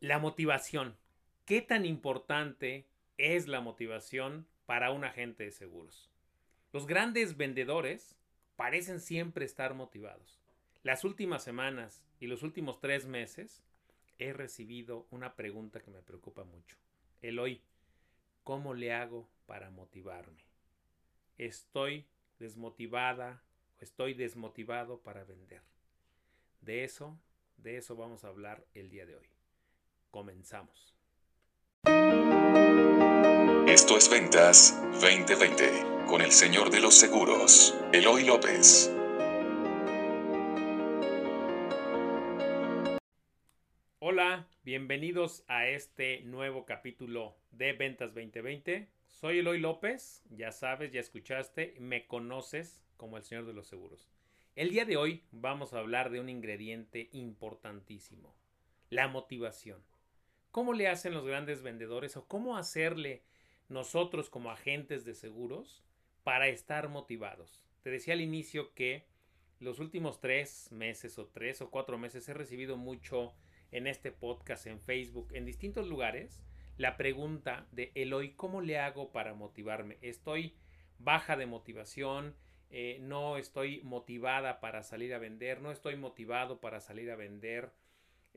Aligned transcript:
La 0.00 0.20
motivación. 0.20 0.96
¿Qué 1.44 1.60
tan 1.60 1.84
importante 1.84 2.86
es 3.16 3.48
la 3.48 3.60
motivación 3.60 4.46
para 4.64 4.92
un 4.92 5.02
agente 5.02 5.42
de 5.42 5.50
seguros? 5.50 6.08
Los 6.72 6.86
grandes 6.86 7.36
vendedores 7.36 8.16
parecen 8.54 9.00
siempre 9.00 9.44
estar 9.44 9.74
motivados. 9.74 10.38
Las 10.84 11.02
últimas 11.02 11.42
semanas 11.42 12.04
y 12.20 12.28
los 12.28 12.44
últimos 12.44 12.78
tres 12.78 13.06
meses 13.06 13.64
he 14.20 14.32
recibido 14.32 15.08
una 15.10 15.34
pregunta 15.34 15.80
que 15.80 15.90
me 15.90 16.02
preocupa 16.02 16.44
mucho. 16.44 16.76
Eloy, 17.20 17.60
¿cómo 18.44 18.74
le 18.74 18.92
hago 18.92 19.28
para 19.46 19.70
motivarme? 19.70 20.44
Estoy 21.38 22.06
desmotivada 22.38 23.42
o 23.80 23.82
estoy 23.82 24.14
desmotivado 24.14 25.00
para 25.00 25.24
vender. 25.24 25.62
De 26.60 26.84
eso, 26.84 27.18
de 27.56 27.78
eso 27.78 27.96
vamos 27.96 28.22
a 28.22 28.28
hablar 28.28 28.64
el 28.74 28.90
día 28.90 29.04
de 29.04 29.16
hoy. 29.16 29.37
Comenzamos. 30.10 30.94
Esto 33.68 33.96
es 33.96 34.10
Ventas 34.10 34.80
2020 35.00 36.06
con 36.08 36.22
el 36.22 36.32
señor 36.32 36.70
de 36.70 36.80
los 36.80 36.94
seguros, 36.94 37.76
Eloy 37.92 38.24
López. 38.24 38.90
Hola, 43.98 44.48
bienvenidos 44.64 45.44
a 45.48 45.68
este 45.68 46.22
nuevo 46.22 46.64
capítulo 46.64 47.36
de 47.50 47.74
Ventas 47.74 48.14
2020. 48.14 48.88
Soy 49.06 49.40
Eloy 49.40 49.60
López, 49.60 50.22
ya 50.30 50.50
sabes, 50.50 50.90
ya 50.92 51.00
escuchaste, 51.00 51.76
me 51.78 52.06
conoces 52.06 52.80
como 52.96 53.16
el 53.18 53.22
señor 53.22 53.46
de 53.46 53.52
los 53.52 53.68
seguros. 53.68 54.08
El 54.56 54.70
día 54.70 54.84
de 54.84 54.96
hoy 54.96 55.22
vamos 55.30 55.74
a 55.74 55.78
hablar 55.78 56.10
de 56.10 56.20
un 56.20 56.28
ingrediente 56.28 57.10
importantísimo, 57.12 58.34
la 58.90 59.08
motivación. 59.08 59.87
¿Cómo 60.58 60.72
le 60.72 60.88
hacen 60.88 61.14
los 61.14 61.24
grandes 61.24 61.62
vendedores 61.62 62.16
o 62.16 62.26
cómo 62.26 62.56
hacerle 62.56 63.22
nosotros 63.68 64.28
como 64.28 64.50
agentes 64.50 65.04
de 65.04 65.14
seguros 65.14 65.84
para 66.24 66.48
estar 66.48 66.88
motivados? 66.88 67.64
Te 67.84 67.90
decía 67.90 68.14
al 68.14 68.20
inicio 68.20 68.74
que 68.74 69.06
los 69.60 69.78
últimos 69.78 70.20
tres 70.20 70.72
meses 70.72 71.16
o 71.20 71.28
tres 71.28 71.62
o 71.62 71.70
cuatro 71.70 71.96
meses 71.96 72.28
he 72.28 72.34
recibido 72.34 72.76
mucho 72.76 73.36
en 73.70 73.86
este 73.86 74.10
podcast, 74.10 74.66
en 74.66 74.80
Facebook, 74.80 75.28
en 75.32 75.44
distintos 75.44 75.86
lugares, 75.86 76.42
la 76.76 76.96
pregunta 76.96 77.68
de 77.70 77.92
Eloy, 77.94 78.32
¿cómo 78.32 78.60
le 78.60 78.80
hago 78.80 79.12
para 79.12 79.34
motivarme? 79.34 79.98
Estoy 80.02 80.56
baja 80.98 81.36
de 81.36 81.46
motivación, 81.46 82.34
eh, 82.70 82.98
no 83.00 83.36
estoy 83.36 83.80
motivada 83.84 84.58
para 84.58 84.82
salir 84.82 85.14
a 85.14 85.18
vender, 85.18 85.62
no 85.62 85.70
estoy 85.70 85.94
motivado 85.94 86.60
para 86.60 86.80
salir 86.80 87.12
a 87.12 87.16
vender, 87.16 87.70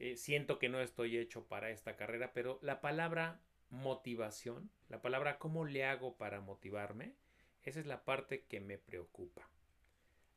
eh, 0.02 0.18
siento 0.18 0.58
que 0.58 0.68
no 0.68 0.82
estoy 0.82 1.16
hecho 1.16 1.46
para 1.46 1.70
esta 1.70 1.96
carrera, 1.96 2.34
pero 2.34 2.58
la 2.64 2.82
palabra 2.82 3.40
motivación, 3.70 4.72
la 4.90 5.00
palabra 5.00 5.38
cómo 5.38 5.64
le 5.64 5.86
hago 5.86 6.18
para 6.18 6.42
motivarme, 6.42 7.14
esa 7.62 7.80
es 7.80 7.86
la 7.86 8.04
parte 8.04 8.46
que 8.46 8.60
me 8.60 8.80
preocupa. 8.80 9.48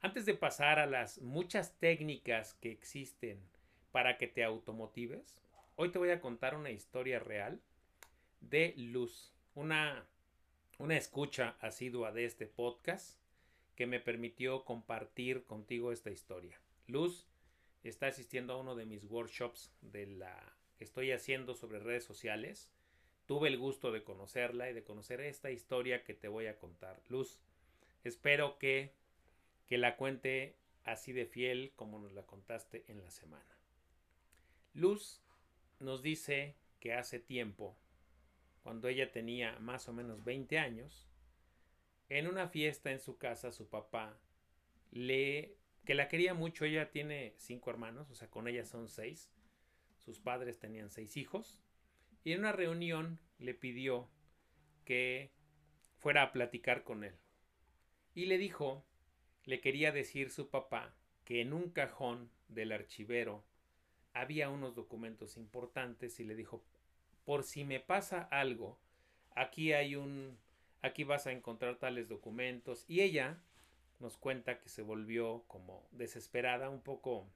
Antes 0.03 0.27
de 0.27 0.35
pasar 0.35 0.79
a 0.79 0.85
las 0.85 1.23
muchas 1.23 1.79
técnicas 1.79 2.53
que 2.61 2.71
existen 2.71 3.41
para 3.91 4.19
que 4.19 4.27
te 4.27 4.45
automotives, 4.45 5.41
hoy 5.77 5.91
te 5.91 5.99
voy 5.99 6.11
a 6.11 6.21
contar 6.21 6.55
una 6.57 6.71
historia 6.71 7.19
real 7.19 7.59
de 8.43 8.75
Luz, 8.77 9.33
una, 9.55 10.07
una 10.77 10.99
escucha 10.99 11.57
asidua 11.63 12.13
de 12.13 12.27
este 12.27 12.47
podcast 12.47 13.19
que 13.77 13.87
me 13.87 13.99
permitió 13.99 14.67
compartir 14.67 15.45
contigo 15.45 15.91
esta 15.91 16.11
historia. 16.11 16.61
Luz 16.87 17.27
está 17.89 18.07
asistiendo 18.07 18.55
a 18.55 18.59
uno 18.59 18.75
de 18.75 18.87
mis 18.87 19.05
workshops 19.05 19.73
de 19.83 20.07
la 20.07 20.57
que 20.77 20.85
estoy 20.85 21.13
haciendo 21.13 21.55
sobre 21.55 21.79
redes 21.79 22.05
sociales. 22.05 22.71
Tuve 23.27 23.49
el 23.49 23.59
gusto 23.59 23.93
de 23.93 24.03
conocerla 24.03 24.71
y 24.71 24.75
de 24.75 24.85
conocer 24.85 25.21
esta 25.21 25.51
historia 25.51 26.05
que 26.05 26.15
te 26.15 26.29
voy 26.29 26.47
a 26.47 26.59
contar. 26.59 27.01
Luz, 27.09 27.39
espero 28.03 28.59
que, 28.59 28.93
que 29.67 29.79
la 29.79 29.97
cuente 29.97 30.57
así 30.85 31.13
de 31.13 31.27
fiel 31.27 31.73
como 31.77 31.99
nos 31.99 32.13
la 32.13 32.23
contaste 32.23 32.85
en 32.89 33.03
la 33.03 33.11
semana. 33.11 33.59
Luz 34.75 35.21
nos 35.79 36.03
dice 36.03 36.57
que 36.81 36.95
hace 36.95 37.19
tiempo, 37.19 37.77
cuando 38.63 38.89
ella 38.89 39.13
tenía 39.13 39.59
más 39.61 39.89
o 39.89 39.93
menos 39.93 40.25
20 40.25 40.59
años, 40.59 41.07
en 42.09 42.27
una 42.27 42.49
fiesta 42.49 42.91
en 42.91 42.99
su 42.99 43.17
casa 43.17 43.53
su 43.53 43.69
papá 43.69 44.19
le 44.91 45.57
que 45.85 45.95
la 45.95 46.09
quería 46.09 46.35
mucho. 46.35 46.65
Ella 46.65 46.91
tiene 46.91 47.35
cinco 47.37 47.71
hermanos, 47.71 48.11
o 48.11 48.15
sea, 48.15 48.29
con 48.29 48.49
ella 48.49 48.65
son 48.65 48.89
seis. 48.89 49.31
Sus 49.99 50.19
padres 50.19 50.59
tenían 50.59 50.91
seis 50.91 51.17
hijos. 51.17 51.59
Y 52.25 52.33
en 52.33 52.41
una 52.41 52.53
reunión 52.53 53.21
le 53.39 53.55
pidió 53.55 54.09
que 54.85 55.31
fuera 55.99 56.23
a 56.23 56.33
platicar 56.33 56.85
con 56.85 57.05
él. 57.05 57.15
Y 58.15 58.27
le 58.27 58.39
dijo, 58.39 58.85
le 59.45 59.61
quería 59.61 59.93
decir 59.93 60.31
su 60.31 60.49
papá 60.49 60.95
que 61.25 61.41
en 61.41 61.53
un 61.53 61.71
cajón 61.71 62.31
del 62.49 62.73
archivero 62.73 63.45
había 64.13 64.49
unos 64.49 64.75
documentos 64.75 65.37
importantes 65.37 66.21
y 66.21 66.25
le 66.25 66.35
dijo, 66.35 66.63
por 67.25 67.43
si 67.43 67.65
me 67.65 67.81
pasa 67.81 68.23
algo, 68.23 68.79
aquí 69.35 69.73
hay 69.73 69.97
un, 69.97 70.39
aquí 70.83 71.05
vas 71.05 71.27
a 71.27 71.33
encontrar 71.33 71.79
tales 71.79 72.09
documentos. 72.09 72.85
Y 72.87 73.01
ella 73.01 73.43
nos 74.01 74.17
cuenta 74.17 74.59
que 74.59 74.69
se 74.69 74.83
volvió 74.83 75.45
como 75.47 75.87
desesperada, 75.93 76.71
un 76.71 76.81
poco... 76.81 77.27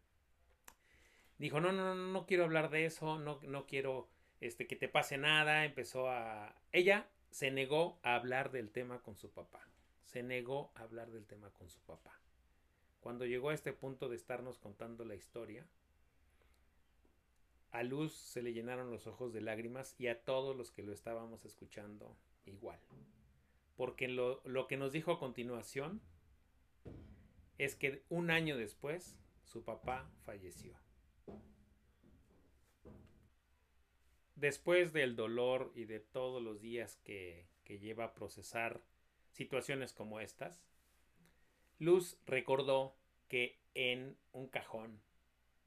Dijo, 1.38 1.60
no, 1.60 1.72
no, 1.72 1.94
no, 1.94 2.12
no 2.12 2.26
quiero 2.26 2.44
hablar 2.44 2.70
de 2.70 2.84
eso, 2.84 3.18
no, 3.18 3.38
no 3.42 3.66
quiero 3.66 4.08
este, 4.40 4.66
que 4.66 4.76
te 4.76 4.88
pase 4.88 5.18
nada. 5.18 5.64
Empezó 5.64 6.08
a... 6.10 6.54
Ella 6.72 7.08
se 7.30 7.50
negó 7.50 7.98
a 8.02 8.14
hablar 8.14 8.50
del 8.50 8.70
tema 8.70 9.02
con 9.02 9.16
su 9.16 9.30
papá. 9.30 9.68
Se 10.04 10.22
negó 10.22 10.72
a 10.74 10.82
hablar 10.82 11.10
del 11.10 11.26
tema 11.26 11.50
con 11.50 11.68
su 11.68 11.80
papá. 11.80 12.18
Cuando 13.00 13.26
llegó 13.26 13.50
a 13.50 13.54
este 13.54 13.72
punto 13.72 14.08
de 14.08 14.16
estarnos 14.16 14.58
contando 14.58 15.04
la 15.04 15.14
historia, 15.14 15.64
a 17.70 17.82
Luz 17.82 18.12
se 18.12 18.42
le 18.42 18.52
llenaron 18.52 18.90
los 18.90 19.06
ojos 19.06 19.32
de 19.32 19.40
lágrimas 19.40 19.94
y 19.98 20.08
a 20.08 20.24
todos 20.24 20.56
los 20.56 20.70
que 20.70 20.82
lo 20.82 20.92
estábamos 20.92 21.44
escuchando 21.44 22.16
igual. 22.46 22.80
Porque 23.76 24.08
lo, 24.08 24.40
lo 24.44 24.66
que 24.66 24.76
nos 24.76 24.92
dijo 24.92 25.12
a 25.12 25.18
continuación 25.18 26.00
es 27.58 27.74
que 27.74 28.04
un 28.08 28.30
año 28.30 28.56
después 28.56 29.18
su 29.44 29.64
papá 29.64 30.10
falleció. 30.24 30.76
Después 34.36 34.92
del 34.92 35.16
dolor 35.16 35.72
y 35.74 35.84
de 35.84 35.98
todos 35.98 36.40
los 36.40 36.60
días 36.60 36.96
que, 37.02 37.48
que 37.64 37.80
lleva 37.80 38.04
a 38.04 38.14
procesar 38.14 38.80
situaciones 39.32 39.92
como 39.92 40.20
estas, 40.20 40.62
Luz 41.80 42.18
recordó 42.24 42.96
que 43.26 43.60
en 43.74 44.16
un 44.32 44.48
cajón 44.48 45.00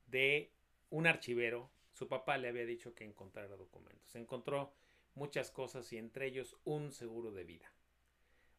de 0.07 0.51
un 0.89 1.07
archivero 1.07 1.69
su 1.91 2.07
papá 2.07 2.37
le 2.37 2.47
había 2.47 2.65
dicho 2.65 2.95
que 2.95 3.03
encontrara 3.03 3.55
documentos. 3.55 4.15
Encontró 4.15 4.73
muchas 5.15 5.51
cosas 5.51 5.91
y 5.91 5.97
entre 5.97 6.27
ellos 6.27 6.57
un 6.63 6.91
seguro 6.91 7.31
de 7.31 7.43
vida. 7.43 7.73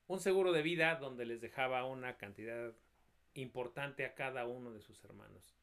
Un 0.07 0.21
seguro 0.21 0.53
de 0.53 0.63
vida 0.63 0.97
donde 0.97 1.25
les 1.25 1.41
dejaba 1.41 1.85
una 1.87 2.19
cantidad 2.19 2.75
importante 3.35 4.05
a 4.05 4.15
cada 4.15 4.47
uno 4.47 4.73
de 4.73 4.81
sus 4.81 5.03
hermanos. 5.05 5.55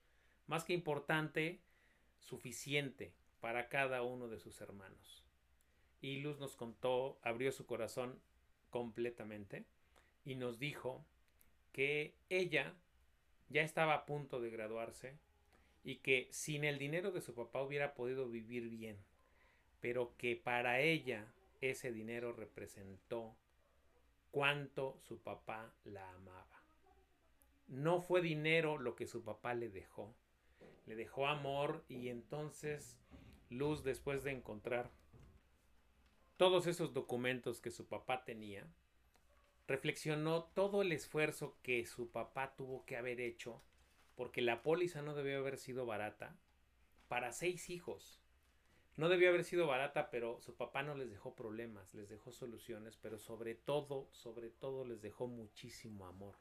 Más 0.48 0.64
que 0.64 0.74
importante, 0.74 1.60
suficiente 2.20 3.14
para 3.40 3.70
cada 3.70 4.04
uno 4.04 4.28
de 4.28 4.40
sus 4.40 4.60
hermanos. 4.62 5.24
Y 6.02 6.18
Luz 6.18 6.40
nos 6.40 6.56
contó, 6.56 7.20
abrió 7.22 7.52
su 7.52 7.66
corazón 7.66 8.20
completamente 8.70 9.66
y 10.26 10.36
nos 10.36 10.60
dijo 10.60 11.06
que 11.72 12.16
ella 12.30 12.74
ya 13.50 13.62
estaba 13.62 13.94
a 13.94 14.06
punto 14.06 14.40
de 14.40 14.50
graduarse 14.50 15.18
y 15.84 15.98
que 15.98 16.28
sin 16.32 16.64
el 16.64 16.78
dinero 16.78 17.12
de 17.12 17.22
su 17.22 17.34
papá 17.34 17.62
hubiera 17.62 17.94
podido 17.94 18.30
vivir 18.30 18.70
bien, 18.70 18.98
pero 19.80 20.16
que 20.18 20.36
para 20.36 20.82
ella 20.82 21.26
ese 21.62 21.92
dinero 21.92 22.34
representó 22.34 23.36
cuánto 24.32 25.00
su 25.08 25.20
papá 25.20 25.74
la 25.86 26.10
amaba. 26.14 26.59
No 27.70 28.02
fue 28.02 28.22
dinero 28.22 28.78
lo 28.78 28.96
que 28.96 29.08
su 29.08 29.24
papá 29.24 29.54
le 29.54 29.70
dejó. 29.70 30.14
Le 30.88 30.96
dejó 30.96 31.28
amor 31.28 31.86
y 31.88 32.10
entonces 32.10 33.00
Luz, 33.50 33.84
después 33.84 34.24
de 34.24 34.32
encontrar 34.32 34.92
todos 36.38 36.68
esos 36.68 36.94
documentos 36.94 37.62
que 37.62 37.70
su 37.70 37.88
papá 37.88 38.24
tenía, 38.24 38.68
reflexionó 39.68 40.46
todo 40.46 40.82
el 40.82 40.92
esfuerzo 40.92 41.58
que 41.62 41.86
su 41.86 42.10
papá 42.10 42.56
tuvo 42.56 42.86
que 42.86 42.98
haber 42.98 43.22
hecho, 43.22 43.62
porque 44.16 44.42
la 44.42 44.64
póliza 44.64 45.02
no 45.02 45.16
debió 45.16 45.40
haber 45.40 45.58
sido 45.58 45.86
barata, 45.86 46.36
para 47.08 47.32
seis 47.34 47.70
hijos. 47.70 48.20
No 48.98 49.10
debió 49.10 49.30
haber 49.30 49.44
sido 49.44 49.68
barata, 49.68 50.10
pero 50.10 50.42
su 50.42 50.56
papá 50.56 50.84
no 50.84 50.96
les 50.96 51.10
dejó 51.10 51.36
problemas, 51.36 51.94
les 51.94 52.10
dejó 52.10 52.32
soluciones, 52.32 52.98
pero 52.98 53.18
sobre 53.18 53.56
todo, 53.56 54.10
sobre 54.12 54.50
todo 54.50 54.86
les 54.86 55.02
dejó 55.02 55.28
muchísimo 55.28 56.08
amor. 56.08 56.36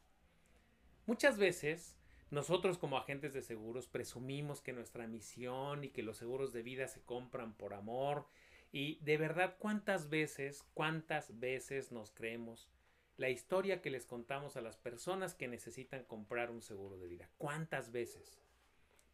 Muchas 1.08 1.38
veces 1.38 1.96
Nosotros 2.30 2.76
como 2.76 2.98
agentes 2.98 3.32
de 3.32 3.40
seguros 3.40 3.86
presumimos 3.86 4.60
que 4.60 4.74
nuestra 4.74 5.06
misión 5.06 5.82
y 5.82 5.88
que 5.88 6.02
los 6.02 6.18
seguros 6.18 6.52
de 6.52 6.62
vida 6.62 6.86
se 6.86 7.00
compran 7.00 7.54
por 7.54 7.72
amor 7.72 8.26
y 8.70 8.98
de 9.00 9.16
verdad 9.16 9.56
cuántas 9.58 10.10
veces, 10.10 10.62
cuántas 10.74 11.40
veces 11.40 11.90
nos 11.90 12.10
creemos 12.10 12.68
la 13.16 13.30
historia 13.30 13.80
que 13.80 13.88
les 13.88 14.04
contamos 14.04 14.58
a 14.58 14.60
las 14.60 14.76
personas 14.76 15.34
que 15.34 15.48
necesitan 15.48 16.04
comprar 16.04 16.50
un 16.50 16.60
seguro 16.60 16.98
de 16.98 17.08
vida. 17.08 17.30
¿Cuántas 17.38 17.90
veces? 17.90 18.38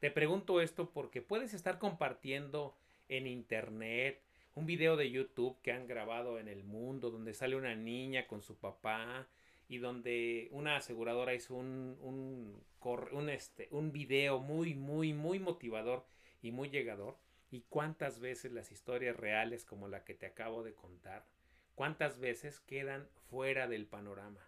Te 0.00 0.10
pregunto 0.10 0.60
esto 0.60 0.90
porque 0.90 1.22
puedes 1.22 1.54
estar 1.54 1.78
compartiendo 1.78 2.76
en 3.08 3.28
internet 3.28 4.20
un 4.56 4.66
video 4.66 4.96
de 4.96 5.12
YouTube 5.12 5.60
que 5.62 5.70
han 5.70 5.86
grabado 5.86 6.40
en 6.40 6.48
el 6.48 6.64
mundo 6.64 7.12
donde 7.12 7.34
sale 7.34 7.54
una 7.54 7.76
niña 7.76 8.26
con 8.26 8.42
su 8.42 8.58
papá 8.58 9.28
y 9.68 9.78
donde 9.78 10.48
una 10.52 10.76
aseguradora 10.76 11.34
hizo 11.34 11.54
un, 11.54 11.96
un, 12.00 13.28
este, 13.30 13.68
un 13.70 13.92
video 13.92 14.38
muy, 14.38 14.74
muy, 14.74 15.12
muy 15.12 15.38
motivador 15.38 16.06
y 16.42 16.52
muy 16.52 16.70
llegador. 16.70 17.16
Y 17.50 17.62
cuántas 17.68 18.18
veces 18.20 18.52
las 18.52 18.72
historias 18.72 19.16
reales 19.16 19.64
como 19.64 19.88
la 19.88 20.04
que 20.04 20.14
te 20.14 20.26
acabo 20.26 20.62
de 20.62 20.74
contar 20.74 21.24
cuántas 21.74 22.18
veces 22.18 22.60
quedan 22.60 23.08
fuera 23.28 23.66
del 23.68 23.86
panorama. 23.86 24.40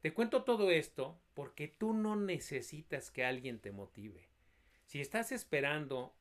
Te 0.00 0.12
cuento 0.12 0.44
todo 0.44 0.70
esto 0.70 1.18
porque 1.34 1.68
tú 1.68 1.94
no 1.94 2.16
necesitas 2.16 3.10
que 3.10 3.24
alguien 3.24 3.58
te 3.58 3.72
motive. 3.72 4.28
Si 4.84 5.00
estás 5.00 5.32
esperando 5.32 6.14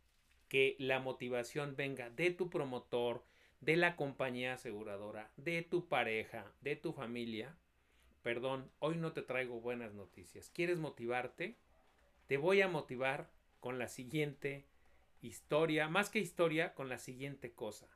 que 0.48 0.76
la 0.80 1.00
motivación 1.00 1.76
venga 1.76 2.10
de 2.10 2.32
tu 2.32 2.50
promotor, 2.50 3.26
de 3.60 3.76
la 3.76 3.96
compañía 3.96 4.54
aseguradora, 4.54 5.32
de 5.36 5.62
tu 5.64 5.88
pareja, 5.88 6.52
de 6.62 6.76
tu 6.76 6.94
familia, 6.94 7.58
perdón, 8.24 8.72
hoy 8.80 8.98
no 8.98 9.12
te 9.12 9.22
traigo 9.22 9.60
buenas 9.60 9.94
noticias. 9.94 10.50
¿Quieres 10.50 10.80
motivarte? 10.80 11.58
Te 12.28 12.38
voy 12.38 12.62
a 12.62 12.68
motivar 12.68 13.30
con 13.60 13.78
la 13.78 13.90
siguiente 13.90 14.66
historia, 15.22 15.88
más 15.90 16.10
que 16.10 16.20
historia, 16.20 16.74
con 16.74 16.90
la 16.90 16.98
siguiente 16.98 17.54
cosa. 17.54 17.88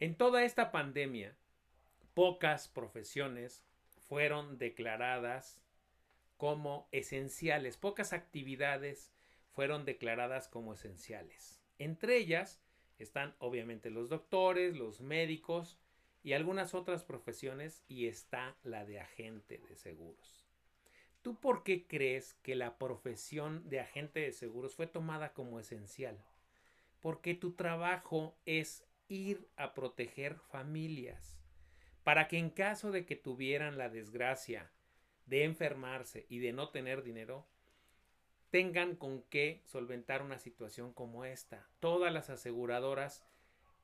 En 0.00 0.16
toda 0.16 0.44
esta 0.44 0.72
pandemia, 0.72 1.36
pocas 2.14 2.68
profesiones 2.68 3.64
fueron 4.08 4.58
declaradas 4.58 5.62
como 6.36 6.88
esenciales, 6.92 7.76
pocas 7.76 8.12
actividades 8.12 9.12
fueron 9.52 9.84
declaradas 9.84 10.48
como 10.48 10.74
esenciales. 10.74 11.60
Entre 11.78 12.16
ellas 12.16 12.60
están 12.98 13.34
obviamente 13.38 13.90
los 13.90 14.08
doctores, 14.08 14.76
los 14.76 15.00
médicos 15.00 15.78
y 16.24 16.32
algunas 16.32 16.74
otras 16.74 17.04
profesiones 17.04 17.84
y 17.86 18.06
está 18.06 18.56
la 18.64 18.84
de 18.84 18.98
agente 18.98 19.58
de 19.68 19.76
seguros. 19.76 20.44
¿Tú 21.22 21.38
por 21.38 21.62
qué 21.62 21.86
crees 21.86 22.34
que 22.42 22.56
la 22.56 22.78
profesión 22.78 23.68
de 23.68 23.80
agente 23.80 24.20
de 24.20 24.32
seguros 24.32 24.74
fue 24.74 24.86
tomada 24.86 25.34
como 25.34 25.60
esencial? 25.60 26.24
Porque 27.00 27.34
tu 27.34 27.52
trabajo 27.52 28.36
es 28.46 28.84
ir 29.06 29.46
a 29.56 29.74
proteger 29.74 30.36
familias 30.50 31.38
para 32.04 32.26
que 32.26 32.38
en 32.38 32.50
caso 32.50 32.90
de 32.90 33.04
que 33.04 33.16
tuvieran 33.16 33.78
la 33.78 33.88
desgracia 33.88 34.70
de 35.26 35.44
enfermarse 35.44 36.26
y 36.28 36.38
de 36.38 36.52
no 36.52 36.70
tener 36.70 37.02
dinero, 37.02 37.46
tengan 38.50 38.96
con 38.96 39.22
qué 39.24 39.62
solventar 39.64 40.22
una 40.22 40.38
situación 40.38 40.92
como 40.92 41.24
esta. 41.24 41.68
Todas 41.80 42.12
las 42.12 42.30
aseguradoras 42.30 43.24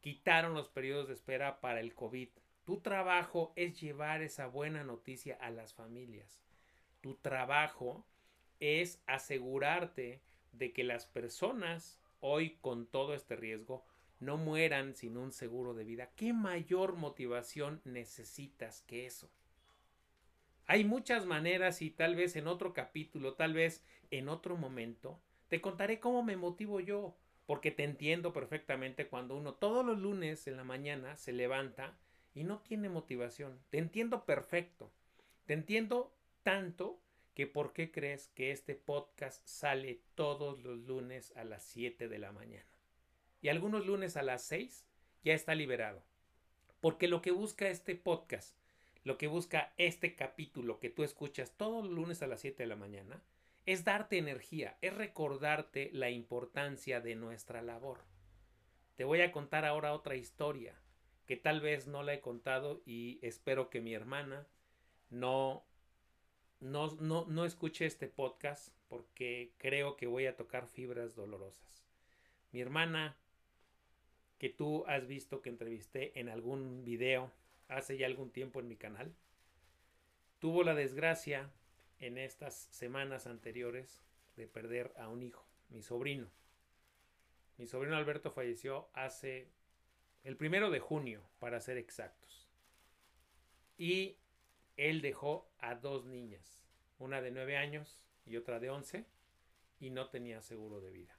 quitaron 0.01 0.55
los 0.55 0.69
periodos 0.69 1.09
de 1.09 1.15
espera 1.15 1.61
para 1.61 1.81
el 1.81 1.95
COVID. 1.95 2.29
Tu 2.65 2.81
trabajo 2.81 3.53
es 3.57 3.81
llevar 3.81 4.23
esa 4.23 4.47
buena 4.47 4.85
noticia 4.85 5.37
a 5.41 5.51
las 5.51 5.75
familias. 5.75 6.41
Tu 7.01 7.15
trabajo 7.17 8.07
es 8.61 9.03
asegurarte 9.07 10.23
de 10.53 10.73
que 10.73 10.85
las 10.85 11.07
personas 11.07 12.01
hoy 12.21 12.59
con 12.61 12.87
todo 12.87 13.15
este 13.15 13.37
riesgo 13.37 13.85
no 14.19 14.37
mueran 14.37 14.95
sin 14.95 15.17
un 15.17 15.33
seguro 15.33 15.75
de 15.75 15.85
vida. 15.85 16.11
¿Qué 16.15 16.33
mayor 16.33 16.95
motivación 16.95 17.81
necesitas 17.85 18.83
que 18.83 19.07
eso? 19.07 19.31
Hay 20.67 20.85
muchas 20.85 21.27
maneras 21.27 21.83
y 21.83 21.91
tal 21.91 22.15
vez 22.15 22.37
en 22.37 22.47
otro 22.47 22.73
capítulo, 22.73 23.35
tal 23.35 23.55
vez 23.55 23.83
en 24.11 24.29
otro 24.29 24.57
momento, 24.57 25.21
te 25.49 25.61
contaré 25.61 25.99
cómo 25.99 26.23
me 26.23 26.37
motivo 26.37 26.79
yo, 26.79 27.17
porque 27.51 27.73
te 27.73 27.83
entiendo 27.83 28.33
perfectamente 28.33 29.09
cuando 29.09 29.35
uno 29.35 29.55
todos 29.55 29.85
los 29.85 29.99
lunes 29.99 30.47
en 30.47 30.57
la 30.57 30.63
mañana 30.63 31.17
se 31.17 31.33
levanta 31.33 31.99
y 32.33 32.45
no 32.45 32.61
tiene 32.61 32.89
motivación. 32.89 33.59
Te 33.71 33.79
entiendo 33.79 34.25
perfecto. 34.25 34.93
Te 35.47 35.55
entiendo 35.55 36.15
tanto 36.45 37.01
que 37.35 37.49
por 37.49 37.73
qué 37.73 37.91
crees 37.91 38.29
que 38.37 38.53
este 38.53 38.77
podcast 38.77 39.45
sale 39.49 40.01
todos 40.15 40.63
los 40.63 40.79
lunes 40.79 41.37
a 41.37 41.43
las 41.43 41.65
7 41.65 42.07
de 42.07 42.19
la 42.21 42.31
mañana 42.31 42.71
y 43.43 43.49
algunos 43.49 43.85
lunes 43.85 44.17
a 44.17 44.23
las 44.23 44.45
6 44.45 44.87
ya 45.25 45.35
está 45.35 45.57
liberado. 45.57 46.05
Porque 46.81 47.09
lo 47.09 47.21
que 47.21 47.33
busca 47.33 47.69
este 47.69 47.97
podcast, 47.97 48.57
lo 49.03 49.19
que 49.19 49.27
busca 49.27 49.73
este 49.77 50.15
capítulo 50.15 50.79
que 50.79 50.91
tú 50.91 51.03
escuchas 51.03 51.51
todos 51.57 51.83
los 51.85 51.93
lunes 51.93 52.23
a 52.23 52.29
las 52.29 52.43
7 52.43 52.63
de 52.63 52.69
la 52.69 52.77
mañana, 52.77 53.21
es 53.67 53.85
darte 53.85 54.19
energía, 54.19 54.77
es 54.81 54.95
recordarte 54.95 55.91
la 55.93 56.11
importancia 56.11 57.01
de 57.01 57.15
nuestra 57.15 57.63
labor. 57.63 58.05
Te 58.97 59.05
voy 59.05 59.21
a 59.21 59.33
contar 59.33 59.65
ahora 59.65 59.93
otra 59.93 60.17
historia 60.17 60.75
que 61.27 61.37
tal 61.37 61.61
vez 61.61 61.87
no 61.87 62.03
la 62.03 62.15
he 62.15 62.21
contado 62.21 62.83
y 62.85 63.19
espero 63.23 63.71
que 63.71 63.81
mi 63.81 63.95
hermana 63.95 64.47
no, 65.11 65.65
no, 66.61 66.89
no, 67.01 67.25
no 67.27 67.45
escuche 67.45 67.87
este 67.87 68.09
podcast 68.09 68.75
porque 68.89 69.53
creo 69.59 69.97
que 69.97 70.07
voy 70.07 70.27
a 70.27 70.37
tocar 70.37 70.67
fibras 70.67 71.15
dolorosas. 71.15 71.85
Mi 72.53 72.61
hermana 72.61 73.17
que 74.39 74.49
tú 74.49 74.85
has 74.87 75.07
visto 75.07 75.43
que 75.43 75.51
entrevisté 75.51 76.19
en 76.19 76.29
algún 76.29 76.83
video 76.83 77.31
hace 77.69 77.97
ya 77.97 78.07
algún 78.07 78.31
tiempo 78.31 78.59
en 78.59 78.69
mi 78.69 78.77
canal, 78.77 79.15
tuvo 80.41 80.65
la 80.65 80.75
desgracia 80.75 81.51
en 82.01 82.19
estas 82.19 82.69
semanas 82.71 83.27
anteriores 83.27 84.03
de 84.37 84.49
perder 84.49 84.93
a 84.99 85.09
un 85.09 85.23
hijo, 85.23 85.47
mi 85.69 85.83
sobrino. 85.83 86.31
Mi 87.59 87.67
sobrino 87.67 87.97
Alberto 87.97 88.31
falleció 88.31 88.89
hace 88.95 89.49
el 90.25 90.37
primero 90.37 90.71
de 90.71 90.81
junio, 90.81 91.23
para 91.39 91.61
ser 91.61 91.77
exactos. 91.77 92.49
Y 93.79 94.17
él 94.77 95.01
dejó 95.03 95.51
a 95.59 95.75
dos 95.75 96.07
niñas, 96.07 96.67
una 96.99 97.21
de 97.21 97.31
nueve 97.31 97.57
años 97.57 98.03
y 98.27 98.37
otra 98.37 98.61
de 98.61 98.71
once, 98.71 99.07
y 99.79 99.91
no 99.91 100.09
tenía 100.09 100.43
seguro 100.43 100.81
de 100.81 100.91
vida. 100.91 101.17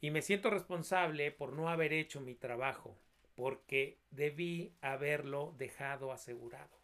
Y 0.00 0.10
me 0.10 0.22
siento 0.22 0.50
responsable 0.50 1.32
por 1.32 1.52
no 1.52 1.68
haber 1.68 1.92
hecho 1.92 2.20
mi 2.20 2.34
trabajo, 2.34 2.96
porque 3.34 3.98
debí 4.10 4.72
haberlo 4.80 5.54
dejado 5.56 6.12
asegurado. 6.12 6.78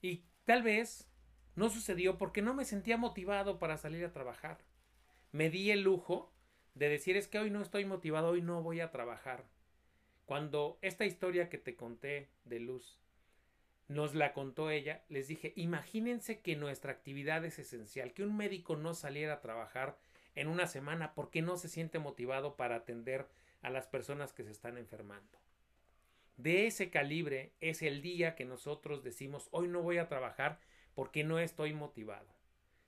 Y 0.00 0.24
tal 0.44 0.62
vez 0.62 1.09
no 1.60 1.68
sucedió 1.68 2.16
porque 2.16 2.40
no 2.40 2.54
me 2.54 2.64
sentía 2.64 2.96
motivado 2.96 3.58
para 3.58 3.76
salir 3.76 4.02
a 4.06 4.12
trabajar. 4.14 4.64
Me 5.30 5.50
di 5.50 5.70
el 5.70 5.82
lujo 5.82 6.32
de 6.74 6.88
decir 6.88 7.18
es 7.18 7.28
que 7.28 7.38
hoy 7.38 7.50
no 7.50 7.60
estoy 7.60 7.84
motivado, 7.84 8.28
hoy 8.28 8.40
no 8.40 8.62
voy 8.62 8.80
a 8.80 8.90
trabajar. 8.90 9.44
Cuando 10.24 10.78
esta 10.80 11.04
historia 11.04 11.50
que 11.50 11.58
te 11.58 11.76
conté 11.76 12.30
de 12.44 12.60
Luz 12.60 12.98
nos 13.88 14.14
la 14.14 14.32
contó 14.32 14.70
ella, 14.70 15.04
les 15.10 15.28
dije, 15.28 15.52
imagínense 15.54 16.40
que 16.40 16.56
nuestra 16.56 16.92
actividad 16.92 17.44
es 17.44 17.58
esencial, 17.58 18.14
que 18.14 18.22
un 18.22 18.38
médico 18.38 18.76
no 18.76 18.94
saliera 18.94 19.34
a 19.34 19.40
trabajar 19.42 19.98
en 20.34 20.48
una 20.48 20.66
semana 20.66 21.12
porque 21.12 21.42
no 21.42 21.58
se 21.58 21.68
siente 21.68 21.98
motivado 21.98 22.56
para 22.56 22.76
atender 22.76 23.26
a 23.60 23.68
las 23.68 23.86
personas 23.86 24.32
que 24.32 24.44
se 24.44 24.50
están 24.50 24.78
enfermando. 24.78 25.38
De 26.38 26.66
ese 26.66 26.88
calibre 26.88 27.52
es 27.60 27.82
el 27.82 28.00
día 28.00 28.34
que 28.34 28.46
nosotros 28.46 29.04
decimos 29.04 29.48
hoy 29.50 29.68
no 29.68 29.82
voy 29.82 29.98
a 29.98 30.08
trabajar 30.08 30.58
porque 30.94 31.24
no 31.24 31.38
estoy 31.38 31.72
motivado. 31.72 32.28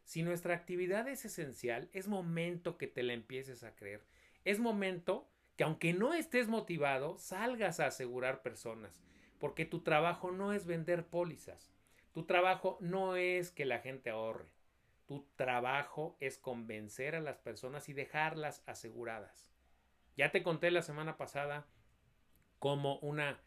Si 0.04 0.22
nuestra 0.22 0.54
actividad 0.54 1.08
es 1.08 1.24
esencial, 1.24 1.88
es 1.92 2.08
momento 2.08 2.76
que 2.76 2.86
te 2.86 3.02
la 3.02 3.12
empieces 3.12 3.62
a 3.64 3.74
creer. 3.74 4.04
Es 4.44 4.58
momento 4.58 5.28
que 5.56 5.64
aunque 5.64 5.92
no 5.92 6.14
estés 6.14 6.48
motivado, 6.48 7.18
salgas 7.18 7.80
a 7.80 7.86
asegurar 7.86 8.42
personas, 8.42 9.00
porque 9.38 9.64
tu 9.64 9.80
trabajo 9.80 10.30
no 10.30 10.52
es 10.52 10.66
vender 10.66 11.06
pólizas. 11.06 11.72
Tu 12.12 12.24
trabajo 12.24 12.76
no 12.80 13.16
es 13.16 13.50
que 13.50 13.64
la 13.64 13.78
gente 13.78 14.10
ahorre. 14.10 14.46
Tu 15.06 15.26
trabajo 15.36 16.16
es 16.20 16.38
convencer 16.38 17.14
a 17.14 17.20
las 17.20 17.38
personas 17.38 17.88
y 17.88 17.92
dejarlas 17.92 18.62
aseguradas. 18.66 19.52
Ya 20.16 20.30
te 20.30 20.42
conté 20.42 20.70
la 20.70 20.82
semana 20.82 21.16
pasada 21.16 21.66
como 22.58 22.98
una 22.98 23.40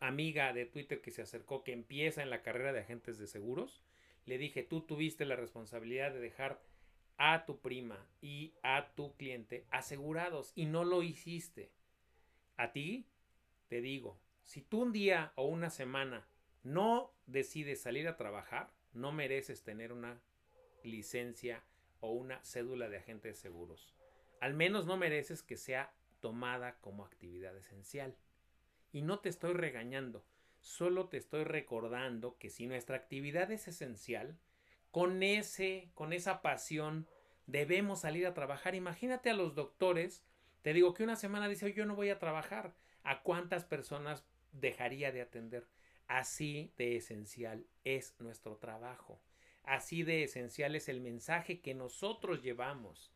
amiga 0.00 0.52
de 0.52 0.66
Twitter 0.66 1.00
que 1.00 1.10
se 1.10 1.22
acercó 1.22 1.64
que 1.64 1.72
empieza 1.72 2.22
en 2.22 2.30
la 2.30 2.42
carrera 2.42 2.72
de 2.72 2.80
agentes 2.80 3.18
de 3.18 3.26
seguros. 3.26 3.82
Le 4.24 4.38
dije, 4.38 4.62
tú 4.62 4.80
tuviste 4.80 5.24
la 5.24 5.36
responsabilidad 5.36 6.12
de 6.12 6.20
dejar 6.20 6.60
a 7.18 7.46
tu 7.46 7.60
prima 7.60 8.06
y 8.20 8.54
a 8.62 8.92
tu 8.94 9.14
cliente 9.16 9.66
asegurados 9.70 10.52
y 10.54 10.66
no 10.66 10.84
lo 10.84 11.02
hiciste. 11.02 11.70
A 12.56 12.72
ti 12.72 13.06
te 13.68 13.80
digo, 13.80 14.18
si 14.42 14.62
tú 14.62 14.82
un 14.82 14.92
día 14.92 15.32
o 15.34 15.46
una 15.46 15.70
semana 15.70 16.26
no 16.62 17.12
decides 17.26 17.80
salir 17.80 18.08
a 18.08 18.16
trabajar, 18.16 18.70
no 18.92 19.12
mereces 19.12 19.62
tener 19.62 19.92
una 19.92 20.20
licencia 20.82 21.62
o 22.00 22.12
una 22.12 22.42
cédula 22.44 22.88
de 22.88 22.98
agente 22.98 23.28
de 23.28 23.34
seguros. 23.34 23.94
Al 24.40 24.54
menos 24.54 24.86
no 24.86 24.96
mereces 24.96 25.42
que 25.42 25.56
sea 25.56 25.92
tomada 26.20 26.78
como 26.80 27.04
actividad 27.04 27.56
esencial. 27.56 28.16
Y 28.92 29.02
no 29.02 29.20
te 29.20 29.28
estoy 29.28 29.52
regañando, 29.52 30.24
solo 30.60 31.08
te 31.08 31.16
estoy 31.16 31.44
recordando 31.44 32.38
que 32.38 32.50
si 32.50 32.66
nuestra 32.66 32.96
actividad 32.96 33.50
es 33.50 33.68
esencial, 33.68 34.38
con 34.90 35.22
ese, 35.22 35.90
con 35.94 36.12
esa 36.12 36.40
pasión, 36.42 37.06
debemos 37.46 38.00
salir 38.00 38.26
a 38.26 38.34
trabajar. 38.34 38.74
Imagínate 38.74 39.30
a 39.30 39.34
los 39.34 39.54
doctores, 39.54 40.24
te 40.62 40.72
digo 40.72 40.94
que 40.94 41.04
una 41.04 41.16
semana 41.16 41.48
dice, 41.48 41.72
yo 41.72 41.86
no 41.86 41.94
voy 41.94 42.10
a 42.10 42.18
trabajar. 42.18 42.74
¿A 43.02 43.22
cuántas 43.22 43.64
personas 43.64 44.24
dejaría 44.52 45.12
de 45.12 45.22
atender? 45.22 45.68
Así 46.08 46.72
de 46.76 46.96
esencial 46.96 47.66
es 47.84 48.14
nuestro 48.18 48.56
trabajo. 48.56 49.20
Así 49.62 50.02
de 50.02 50.22
esencial 50.22 50.74
es 50.74 50.88
el 50.88 51.00
mensaje 51.00 51.60
que 51.60 51.74
nosotros 51.74 52.42
llevamos. 52.42 53.12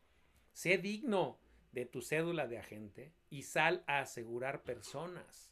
Sé 0.51 0.77
digno 0.77 1.39
de 1.71 1.85
tu 1.85 2.01
cédula 2.01 2.47
de 2.47 2.57
agente 2.57 3.13
y 3.29 3.43
sal 3.43 3.83
a 3.87 3.99
asegurar 3.99 4.63
personas. 4.63 5.50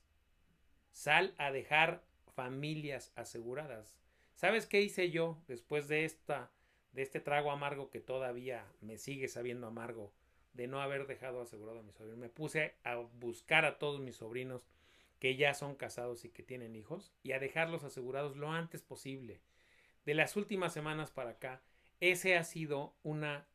Sal 0.92 1.34
a 1.38 1.52
dejar 1.52 2.04
familias 2.36 3.12
aseguradas. 3.16 3.96
¿Sabes 4.36 4.66
qué 4.66 4.82
hice 4.82 5.12
yo 5.12 5.38
después 5.48 5.88
de 5.88 6.06
esta 6.06 6.52
de 6.94 7.04
este 7.04 7.20
trago 7.20 7.52
amargo 7.52 7.92
que 7.92 8.00
todavía 8.00 8.66
me 8.82 8.98
sigue 8.98 9.28
sabiendo 9.28 9.68
amargo 9.68 10.12
de 10.54 10.68
no 10.68 10.82
haber 10.82 11.06
dejado 11.06 11.42
asegurado 11.42 11.80
a 11.80 11.84
mi 11.84 11.92
sobrino? 11.92 12.18
Me 12.18 12.30
puse 12.30 12.74
a 12.84 12.96
buscar 12.96 13.66
a 13.66 13.78
todos 13.78 14.00
mis 14.00 14.16
sobrinos 14.16 14.66
que 15.20 15.36
ya 15.36 15.54
son 15.54 15.76
casados 15.76 16.26
y 16.26 16.30
que 16.30 16.44
tienen 16.44 16.76
hijos 16.76 17.14
y 17.24 17.34
a 17.34 17.40
dejarlos 17.40 17.84
asegurados 17.84 18.38
lo 18.38 18.52
antes 18.52 18.82
posible. 18.82 19.42
De 20.06 20.14
las 20.14 20.36
últimas 20.36 20.74
semanas 20.74 21.12
para 21.12 21.32
acá, 21.32 21.62
ese 22.00 22.38
ha 22.38 22.44
sido 22.44 22.94
una, 23.04 23.46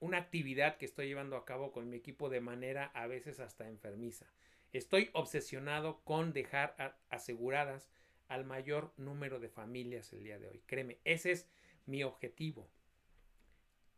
una 0.00 0.18
actividad 0.18 0.76
que 0.76 0.84
estoy 0.84 1.06
llevando 1.06 1.36
a 1.36 1.44
cabo 1.44 1.70
con 1.72 1.88
mi 1.88 1.96
equipo 1.96 2.28
de 2.28 2.40
manera 2.40 2.86
a 2.94 3.06
veces 3.06 3.38
hasta 3.38 3.68
enfermiza. 3.68 4.26
Estoy 4.72 5.10
obsesionado 5.12 6.02
con 6.04 6.32
dejar 6.32 6.98
aseguradas 7.10 7.90
al 8.28 8.44
mayor 8.44 8.94
número 8.96 9.38
de 9.38 9.50
familias 9.50 10.12
el 10.12 10.24
día 10.24 10.38
de 10.38 10.48
hoy. 10.48 10.62
Créeme, 10.66 10.98
ese 11.04 11.32
es 11.32 11.48
mi 11.84 12.02
objetivo. 12.02 12.70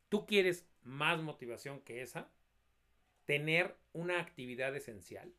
¿Tú 0.08 0.26
quieres 0.26 0.66
más 0.82 1.20
motivación 1.22 1.80
que 1.80 2.02
esa? 2.02 2.28
Tener 3.24 3.76
una 3.92 4.20
actividad 4.20 4.74
esencial 4.74 5.32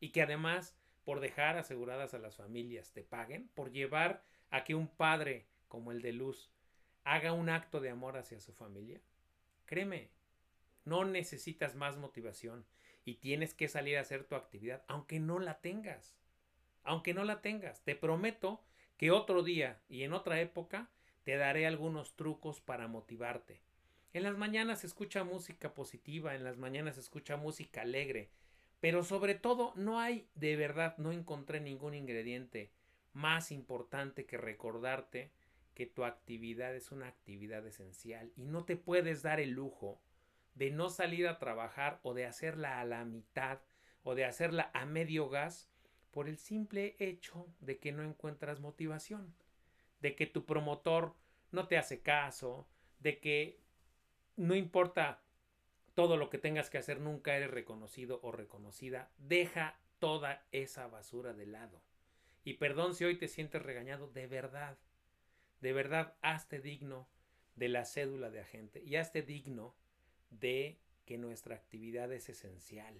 y 0.00 0.10
que 0.10 0.22
además 0.22 0.76
por 1.04 1.20
dejar 1.20 1.56
aseguradas 1.56 2.14
a 2.14 2.18
las 2.18 2.36
familias 2.36 2.92
te 2.92 3.02
paguen, 3.02 3.48
por 3.54 3.70
llevar 3.70 4.24
a 4.50 4.64
que 4.64 4.74
un 4.74 4.88
padre 4.88 5.46
como 5.68 5.92
el 5.92 6.02
de 6.02 6.12
Luz 6.12 6.50
haga 7.04 7.32
un 7.32 7.48
acto 7.48 7.80
de 7.80 7.90
amor 7.90 8.16
hacia 8.16 8.40
su 8.40 8.52
familia? 8.52 9.00
Créeme, 9.66 10.10
no 10.84 11.04
necesitas 11.04 11.76
más 11.76 11.96
motivación 11.96 12.66
y 13.04 13.16
tienes 13.16 13.54
que 13.54 13.68
salir 13.68 13.98
a 13.98 14.02
hacer 14.02 14.24
tu 14.24 14.34
actividad, 14.34 14.82
aunque 14.88 15.20
no 15.20 15.38
la 15.38 15.60
tengas. 15.60 16.14
Aunque 16.82 17.14
no 17.14 17.24
la 17.24 17.42
tengas, 17.42 17.82
te 17.84 17.94
prometo 17.94 18.62
que 18.96 19.10
otro 19.10 19.42
día 19.42 19.80
y 19.88 20.02
en 20.02 20.12
otra 20.12 20.40
época 20.40 20.90
te 21.24 21.36
daré 21.36 21.66
algunos 21.66 22.16
trucos 22.16 22.60
para 22.60 22.88
motivarte. 22.88 23.60
En 24.12 24.24
las 24.24 24.36
mañanas 24.36 24.84
escucha 24.84 25.24
música 25.24 25.74
positiva, 25.74 26.34
en 26.34 26.44
las 26.44 26.56
mañanas 26.56 26.98
escucha 26.98 27.36
música 27.36 27.82
alegre, 27.82 28.30
pero 28.80 29.04
sobre 29.04 29.34
todo 29.34 29.72
no 29.76 30.00
hay, 30.00 30.26
de 30.34 30.56
verdad, 30.56 30.96
no 30.98 31.12
encontré 31.12 31.60
ningún 31.60 31.94
ingrediente 31.94 32.72
más 33.12 33.52
importante 33.52 34.26
que 34.26 34.38
recordarte 34.38 35.30
que 35.74 35.86
tu 35.86 36.04
actividad 36.04 36.74
es 36.74 36.90
una 36.90 37.08
actividad 37.08 37.66
esencial 37.66 38.32
y 38.36 38.44
no 38.46 38.64
te 38.64 38.76
puedes 38.76 39.22
dar 39.22 39.40
el 39.40 39.50
lujo 39.50 40.00
de 40.54 40.70
no 40.70 40.90
salir 40.90 41.28
a 41.28 41.38
trabajar 41.38 42.00
o 42.02 42.14
de 42.14 42.26
hacerla 42.26 42.80
a 42.80 42.84
la 42.84 43.04
mitad 43.04 43.60
o 44.02 44.14
de 44.14 44.24
hacerla 44.24 44.70
a 44.74 44.86
medio 44.86 45.28
gas 45.28 45.70
por 46.10 46.28
el 46.28 46.38
simple 46.38 46.96
hecho 46.98 47.46
de 47.60 47.78
que 47.78 47.92
no 47.92 48.02
encuentras 48.02 48.60
motivación, 48.60 49.34
de 50.00 50.16
que 50.16 50.26
tu 50.26 50.44
promotor 50.44 51.14
no 51.52 51.68
te 51.68 51.78
hace 51.78 52.00
caso, 52.00 52.68
de 52.98 53.20
que 53.20 53.60
no 54.36 54.54
importa 54.54 55.22
todo 55.94 56.16
lo 56.16 56.30
que 56.30 56.38
tengas 56.38 56.70
que 56.70 56.78
hacer, 56.78 57.00
nunca 57.00 57.36
eres 57.36 57.50
reconocido 57.50 58.20
o 58.22 58.32
reconocida. 58.32 59.10
Deja 59.18 59.78
toda 59.98 60.46
esa 60.50 60.86
basura 60.86 61.32
de 61.34 61.46
lado. 61.46 61.82
Y 62.42 62.54
perdón 62.54 62.94
si 62.94 63.04
hoy 63.04 63.18
te 63.18 63.28
sientes 63.28 63.62
regañado, 63.62 64.08
de 64.08 64.26
verdad, 64.26 64.78
de 65.60 65.72
verdad, 65.72 66.16
hazte 66.22 66.60
digno 66.60 67.08
de 67.54 67.68
la 67.68 67.84
cédula 67.84 68.30
de 68.30 68.40
agente 68.40 68.82
y 68.82 68.96
hazte 68.96 69.22
digno 69.22 69.74
de 70.30 70.78
que 71.04 71.18
nuestra 71.18 71.56
actividad 71.56 72.12
es 72.12 72.28
esencial. 72.28 72.94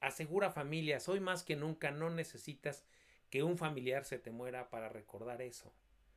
Asegura 0.00 0.50
familias, 0.50 1.08
hoy 1.08 1.20
más 1.20 1.44
que 1.44 1.54
nunca 1.54 1.90
no 1.90 2.10
necesitas 2.10 2.84
que 3.30 3.42
un 3.42 3.56
familiar 3.56 4.04
se 4.04 4.18
te 4.18 4.30
muera 4.30 4.68
para 4.68 4.88
recordar 4.88 5.40
eso. 5.42 5.72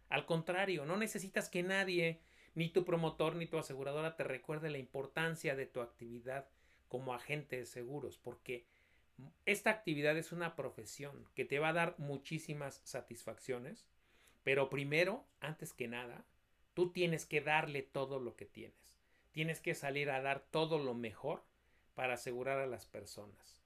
Al 0.10 0.26
contrario, 0.26 0.86
no 0.86 0.98
necesitas 0.98 1.50
que 1.50 1.64
nadie 1.64 2.22
ni 2.56 2.70
tu 2.70 2.86
promotor 2.86 3.36
ni 3.36 3.48
tu 3.48 3.58
aseguradora 3.58 4.16
te 4.16 4.24
recuerde 4.24 4.70
la 4.70 4.78
importancia 4.78 5.56
de 5.56 5.66
tu 5.66 5.82
actividad 5.82 6.48
como 6.88 7.14
agente 7.14 7.58
de 7.58 7.66
seguros, 7.66 8.18
porque 8.18 8.66
esta 9.46 9.70
actividad 9.70 10.18
es 10.18 10.32
una 10.32 10.56
profesión 10.56 11.28
que 11.36 11.46
te 11.46 11.60
va 11.60 11.70
a 11.70 11.74
dar 11.74 11.96
muchísimas 11.98 12.82
satisfacciones, 12.84 13.86
pero 14.44 14.70
primero, 14.70 15.26
antes 15.40 15.74
que 15.74 15.88
nada, 15.88 16.26
tú 16.74 16.92
tienes 16.92 17.26
que 17.26 17.42
darle 17.42 17.82
todo 17.82 18.20
lo 18.20 18.36
que 18.36 18.46
tienes. 18.46 18.95
Tienes 19.36 19.60
que 19.60 19.76
salir 19.76 20.12
a 20.12 20.22
dar 20.22 20.40
todo 20.40 20.80
lo 20.80 20.94
mejor 20.94 21.44
para 21.94 22.14
asegurar 22.14 22.58
a 22.60 22.68
las 22.68 22.86
personas. 22.86 23.62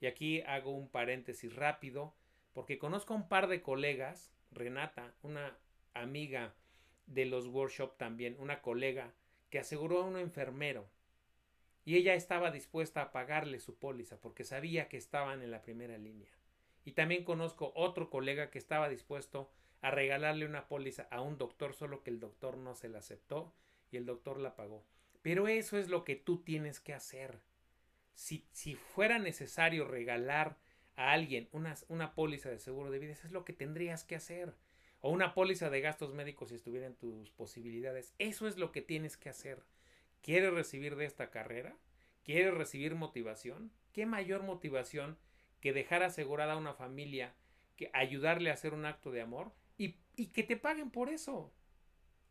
Y 0.00 0.06
aquí 0.06 0.40
hago 0.42 0.70
un 0.70 0.88
paréntesis 0.88 1.52
rápido, 1.56 2.14
porque 2.52 2.78
conozco 2.78 3.14
a 3.14 3.16
un 3.16 3.28
par 3.28 3.48
de 3.48 3.60
colegas, 3.60 4.32
Renata, 4.52 5.12
una 5.24 5.58
amiga 5.94 6.54
de 7.06 7.24
los 7.24 7.48
workshops 7.48 7.98
también, 7.98 8.36
una 8.38 8.62
colega 8.62 9.12
que 9.50 9.58
aseguró 9.58 9.98
a 9.98 10.06
un 10.06 10.16
enfermero 10.16 10.88
y 11.84 11.96
ella 11.96 12.14
estaba 12.14 12.52
dispuesta 12.52 13.02
a 13.02 13.10
pagarle 13.10 13.58
su 13.58 13.80
póliza 13.80 14.20
porque 14.20 14.44
sabía 14.44 14.88
que 14.88 14.96
estaban 14.96 15.42
en 15.42 15.50
la 15.50 15.62
primera 15.62 15.98
línea. 15.98 16.30
Y 16.84 16.92
también 16.92 17.24
conozco 17.24 17.72
otro 17.74 18.10
colega 18.10 18.52
que 18.52 18.58
estaba 18.58 18.88
dispuesto 18.88 19.50
a 19.82 19.90
regalarle 19.90 20.46
una 20.46 20.68
póliza 20.68 21.08
a 21.10 21.20
un 21.20 21.36
doctor, 21.36 21.74
solo 21.74 22.04
que 22.04 22.10
el 22.10 22.20
doctor 22.20 22.56
no 22.56 22.76
se 22.76 22.88
la 22.88 23.00
aceptó 23.00 23.52
y 23.90 23.96
el 23.96 24.06
doctor 24.06 24.38
la 24.38 24.54
pagó. 24.54 24.84
Pero 25.22 25.48
eso 25.48 25.78
es 25.78 25.88
lo 25.88 26.04
que 26.04 26.16
tú 26.16 26.42
tienes 26.42 26.80
que 26.80 26.94
hacer. 26.94 27.40
Si, 28.14 28.46
si 28.52 28.74
fuera 28.74 29.18
necesario 29.18 29.86
regalar 29.86 30.58
a 30.96 31.12
alguien 31.12 31.48
una, 31.52 31.74
una 31.88 32.14
póliza 32.14 32.50
de 32.50 32.58
seguro 32.58 32.90
de 32.90 32.98
vida, 32.98 33.12
eso 33.12 33.26
es 33.26 33.32
lo 33.32 33.44
que 33.44 33.52
tendrías 33.52 34.04
que 34.04 34.16
hacer 34.16 34.54
o 35.00 35.10
una 35.10 35.34
póliza 35.34 35.70
de 35.70 35.80
gastos 35.80 36.12
médicos 36.12 36.50
si 36.50 36.56
estuviera 36.56 36.86
en 36.86 36.94
tus 36.94 37.30
posibilidades. 37.30 38.14
Eso 38.18 38.46
es 38.46 38.58
lo 38.58 38.72
que 38.72 38.82
tienes 38.82 39.16
que 39.16 39.30
hacer. 39.30 39.62
¿Quieres 40.22 40.52
recibir 40.52 40.96
de 40.96 41.06
esta 41.06 41.30
carrera? 41.30 41.74
¿Quieres 42.24 42.52
recibir 42.54 42.94
motivación? 42.94 43.72
¿Qué 43.92 44.04
mayor 44.06 44.42
motivación 44.42 45.18
que 45.60 45.72
dejar 45.72 46.02
asegurada 46.02 46.54
a 46.54 46.58
una 46.58 46.74
familia, 46.74 47.34
que 47.76 47.90
ayudarle 47.94 48.50
a 48.50 48.54
hacer 48.54 48.74
un 48.74 48.84
acto 48.84 49.10
de 49.10 49.22
amor 49.22 49.52
y, 49.78 49.96
y 50.16 50.26
que 50.26 50.42
te 50.42 50.56
paguen 50.56 50.90
por 50.90 51.08
eso? 51.08 51.52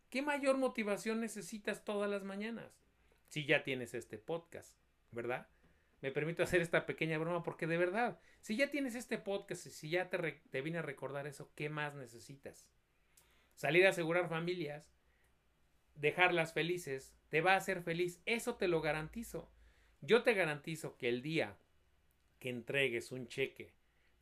¿Qué 0.09 0.21
mayor 0.23 0.57
motivación 0.57 1.21
necesitas 1.21 1.85
todas 1.85 2.09
las 2.09 2.23
mañanas? 2.23 2.71
Si 3.27 3.45
ya 3.45 3.63
tienes 3.63 3.93
este 3.93 4.17
podcast, 4.17 4.75
¿verdad? 5.11 5.47
Me 6.01 6.11
permito 6.11 6.41
hacer 6.41 6.61
esta 6.61 6.85
pequeña 6.85 7.19
broma 7.19 7.43
porque 7.43 7.67
de 7.67 7.77
verdad, 7.77 8.19
si 8.41 8.55
ya 8.55 8.71
tienes 8.71 8.95
este 8.95 9.19
podcast 9.19 9.67
y 9.67 9.69
si 9.69 9.89
ya 9.89 10.09
te, 10.09 10.41
te 10.49 10.61
vine 10.61 10.79
a 10.79 10.83
recordar 10.83 11.27
eso, 11.27 11.51
¿qué 11.55 11.69
más 11.69 11.93
necesitas? 11.93 12.71
Salir 13.55 13.85
a 13.85 13.89
asegurar 13.89 14.29
familias, 14.29 14.91
dejarlas 15.95 16.53
felices, 16.53 17.13
te 17.29 17.41
va 17.41 17.53
a 17.53 17.57
hacer 17.57 17.83
feliz. 17.83 18.21
Eso 18.25 18.55
te 18.55 18.67
lo 18.67 18.81
garantizo. 18.81 19.51
Yo 20.01 20.23
te 20.23 20.33
garantizo 20.33 20.97
que 20.97 21.09
el 21.09 21.21
día 21.21 21.55
que 22.39 22.49
entregues 22.49 23.11
un 23.11 23.27
cheque 23.27 23.73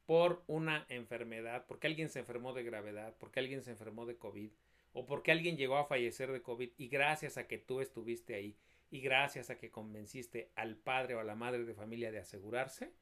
por 0.06 0.44
una 0.48 0.86
enfermedad, 0.90 1.66
porque 1.68 1.88
alguien 1.88 2.10
se 2.10 2.20
enfermó 2.20 2.54
de 2.54 2.64
gravedad, 2.64 3.16
porque 3.20 3.40
alguien 3.40 3.62
se 3.62 3.72
enfermó 3.72 4.06
de 4.06 4.18
COVID, 4.18 4.52
o 4.98 5.06
porque 5.06 5.32
alguien 5.32 5.58
llegó 5.58 5.78
a 5.78 5.86
fallecer 5.86 6.32
de 6.32 6.42
COVID 6.42 6.72
y 6.76 6.88
gracias 6.88 7.38
a 7.38 7.48
que 7.48 7.60
tú 7.60 7.82
estuviste 7.82 8.34
ahí 8.34 8.58
y 8.90 9.00
gracias 9.00 9.52
a 9.52 9.60
que 9.60 9.70
convenciste 9.70 10.52
al 10.56 10.76
padre 10.76 11.14
o 11.14 11.20
a 11.20 11.24
la 11.24 11.36
madre 11.36 11.66
de 11.66 11.76
familia 11.76 12.12
de 12.12 12.18
asegurarse, 12.18 12.96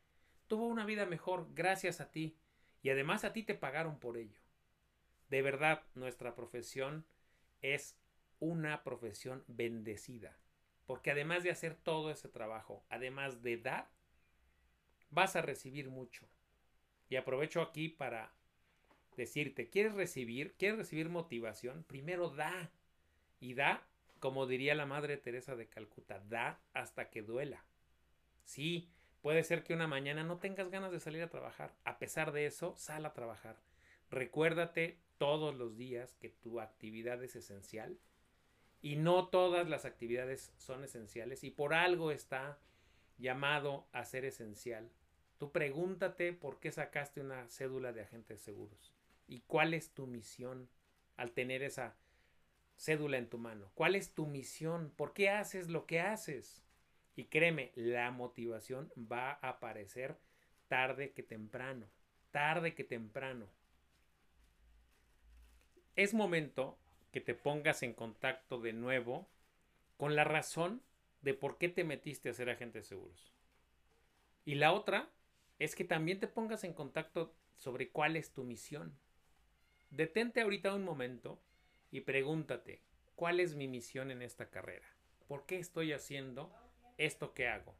tuvo 0.48 0.68
una 0.68 0.84
vida 0.84 1.06
mejor 1.06 1.48
gracias 1.54 2.02
a 2.02 2.12
ti 2.12 2.38
y 2.82 2.90
además 2.90 3.24
a 3.24 3.32
ti 3.32 3.44
te 3.44 3.56
pagaron 3.56 3.98
por 3.98 4.18
ello. 4.18 4.42
De 5.30 5.42
verdad, 5.42 5.86
nuestra 5.94 6.36
profesión 6.36 7.06
es 7.62 7.98
una 8.40 8.84
profesión 8.84 9.46
bendecida, 9.48 10.38
porque 10.86 11.12
además 11.12 11.44
de 11.44 11.52
hacer 11.52 11.76
todo 11.76 12.12
ese 12.12 12.28
trabajo, 12.28 12.86
además 12.90 13.42
de 13.42 13.56
dar, 13.56 13.90
vas 15.12 15.38
a 15.38 15.42
recibir 15.42 15.90
mucho. 15.90 16.28
Y 17.08 17.16
aprovecho 17.16 17.62
aquí 17.62 17.88
para 17.88 18.35
decirte, 19.16 19.70
¿quieres 19.70 19.94
recibir? 19.94 20.54
¿Quieres 20.58 20.78
recibir 20.78 21.10
motivación? 21.10 21.84
Primero 21.84 22.30
da. 22.30 22.72
Y 23.40 23.54
da 23.54 23.86
como 24.26 24.48
diría 24.48 24.74
la 24.74 24.88
Madre 24.88 25.18
Teresa 25.18 25.56
de 25.56 25.68
Calcuta, 25.68 26.20
da 26.30 26.60
hasta 26.74 27.12
que 27.12 27.22
duela. 27.22 27.64
Sí, 28.44 28.90
puede 29.22 29.44
ser 29.44 29.64
que 29.64 29.76
una 29.76 29.86
mañana 29.86 30.24
no 30.24 30.40
tengas 30.40 30.72
ganas 30.72 30.92
de 30.92 31.00
salir 31.00 31.22
a 31.22 31.30
trabajar. 31.30 31.76
A 31.84 32.00
pesar 32.00 32.32
de 32.32 32.48
eso, 32.48 32.76
sal 32.76 33.06
a 33.06 33.14
trabajar. 33.14 33.62
Recuérdate 34.10 34.98
todos 35.20 35.54
los 35.56 35.78
días 35.78 36.16
que 36.16 36.30
tu 36.30 36.60
actividad 36.60 37.24
es 37.24 37.36
esencial 37.36 38.00
y 38.82 38.96
no 38.96 39.28
todas 39.28 39.70
las 39.70 39.86
actividades 39.86 40.52
son 40.58 40.84
esenciales 40.84 41.44
y 41.44 41.52
por 41.52 41.76
algo 41.76 42.12
está 42.12 42.58
llamado 43.20 43.88
a 43.92 44.06
ser 44.06 44.26
esencial. 44.26 44.90
Tú 45.38 45.52
pregúntate 45.52 46.34
por 46.34 46.60
qué 46.60 46.72
sacaste 46.72 47.22
una 47.22 47.48
cédula 47.50 47.94
de 47.94 48.02
agentes 48.02 48.42
seguros 48.42 48.95
y 49.28 49.42
cuál 49.42 49.74
es 49.74 49.94
tu 49.94 50.08
misión 50.08 50.70
al 51.18 51.32
tener 51.32 51.64
esa 51.64 51.96
cédula 52.78 53.18
en 53.18 53.30
tu 53.30 53.38
mano. 53.38 53.72
¿Cuál 53.74 53.96
es 53.96 54.14
tu 54.14 54.28
misión? 54.28 54.92
¿Por 54.96 55.14
qué 55.14 55.30
haces 55.30 55.70
lo 55.70 55.86
que 55.86 56.00
haces? 56.00 56.64
Y 57.16 57.26
créeme, 57.26 57.72
la 57.76 58.12
motivación 58.12 58.92
va 58.98 59.32
a 59.42 59.50
aparecer 59.50 60.18
tarde 60.68 61.14
que 61.14 61.24
temprano, 61.24 61.88
tarde 62.32 62.74
que 62.74 62.84
temprano. 62.84 63.48
Es 65.96 66.14
momento 66.14 66.78
que 67.12 67.22
te 67.22 67.34
pongas 67.34 67.84
en 67.84 67.94
contacto 67.94 68.60
de 68.60 68.74
nuevo 68.74 69.30
con 69.96 70.16
la 70.16 70.26
razón 70.26 70.82
de 71.22 71.34
por 71.34 71.58
qué 71.58 71.70
te 71.70 71.86
metiste 71.86 72.30
a 72.30 72.34
ser 72.34 72.50
agente 72.50 72.80
de 72.80 72.84
seguros. 72.84 73.34
Y 74.44 74.56
la 74.56 74.74
otra 74.74 75.10
es 75.58 75.76
que 75.76 75.86
también 75.86 76.20
te 76.20 76.28
pongas 76.28 76.66
en 76.66 76.74
contacto 76.74 77.34
sobre 77.56 77.90
cuál 77.90 78.18
es 78.18 78.34
tu 78.34 78.44
misión. 78.44 79.00
Detente 79.96 80.42
ahorita 80.42 80.76
un 80.76 80.84
momento 80.84 81.40
y 81.90 82.02
pregúntate, 82.02 82.82
¿cuál 83.16 83.40
es 83.40 83.56
mi 83.56 83.70
misión 83.70 84.12
en 84.12 84.22
esta 84.22 84.50
carrera? 84.50 84.86
¿Por 85.26 85.46
qué 85.46 85.58
estoy 85.58 85.94
haciendo 85.94 86.52
esto 86.98 87.34
que 87.34 87.48
hago? 87.48 87.74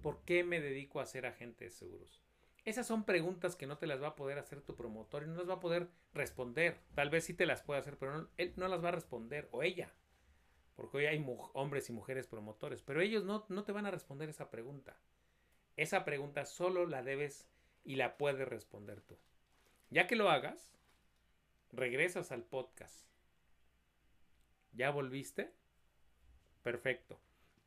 ¿Por 0.00 0.22
qué 0.22 0.44
me 0.44 0.60
dedico 0.60 1.00
a 1.00 1.06
ser 1.06 1.26
agente 1.26 1.64
de 1.64 1.72
seguros? 1.72 2.22
Esas 2.64 2.86
son 2.86 3.02
preguntas 3.02 3.56
que 3.56 3.66
no 3.66 3.78
te 3.78 3.88
las 3.88 4.00
va 4.00 4.08
a 4.08 4.14
poder 4.14 4.38
hacer 4.38 4.60
tu 4.60 4.76
promotor 4.76 5.24
y 5.24 5.26
no 5.26 5.34
las 5.34 5.48
va 5.48 5.54
a 5.54 5.60
poder 5.60 5.88
responder. 6.14 6.78
Tal 6.94 7.10
vez 7.10 7.24
sí 7.24 7.34
te 7.34 7.46
las 7.46 7.62
puede 7.62 7.80
hacer, 7.80 7.98
pero 7.98 8.30
él 8.36 8.52
no 8.54 8.68
las 8.68 8.84
va 8.84 8.90
a 8.90 8.92
responder 8.92 9.48
o 9.50 9.64
ella. 9.64 9.92
Porque 10.76 10.98
hoy 10.98 11.06
hay 11.06 11.26
hombres 11.52 11.88
y 11.88 11.92
mujeres 11.92 12.28
promotores, 12.28 12.80
pero 12.82 13.00
ellos 13.00 13.24
no, 13.24 13.44
no 13.48 13.64
te 13.64 13.72
van 13.72 13.86
a 13.86 13.90
responder 13.90 14.28
esa 14.28 14.52
pregunta. 14.52 14.96
Esa 15.76 16.04
pregunta 16.04 16.46
solo 16.46 16.86
la 16.86 17.02
debes 17.02 17.48
y 17.82 17.96
la 17.96 18.18
puedes 18.18 18.48
responder 18.48 19.00
tú. 19.00 19.18
Ya 19.90 20.06
que 20.06 20.14
lo 20.14 20.30
hagas, 20.30 20.76
regresas 21.72 22.32
al 22.32 22.42
podcast. 22.42 23.06
¿Ya 24.72 24.90
volviste? 24.90 25.52
Perfecto. 26.62 27.18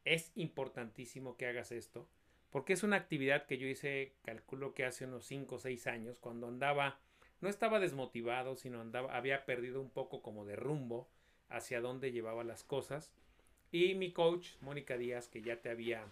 Es 0.06 0.32
importantísimo 0.36 1.38
que 1.38 1.48
hagas 1.48 1.72
esto 1.72 2.08
porque 2.52 2.74
es 2.74 2.84
una 2.84 2.96
actividad 2.96 3.46
que 3.46 3.58
yo 3.58 3.68
hice, 3.68 4.14
calculo 4.24 4.74
que 4.74 4.86
hace 4.86 5.06
unos 5.06 5.26
5 5.26 5.56
o 5.56 5.60
6 5.60 5.88
años, 5.88 6.20
cuando 6.20 6.48
andaba, 6.48 7.00
no 7.42 7.50
estaba 7.50 7.80
desmotivado, 7.80 8.56
sino 8.56 8.82
andaba, 8.82 9.16
había 9.16 9.46
perdido 9.46 9.82
un 9.82 9.90
poco 9.90 10.22
como 10.22 10.46
de 10.46 10.56
rumbo 10.56 11.08
hacia 11.50 11.82
dónde 11.82 12.12
llevaba 12.12 12.44
las 12.44 12.64
cosas. 12.64 13.12
Y 13.72 13.94
mi 13.94 14.12
coach, 14.12 14.56
Mónica 14.62 14.98
Díaz, 14.98 15.28
que 15.28 15.42
ya 15.42 15.62
te 15.62 15.70
había, 15.70 16.06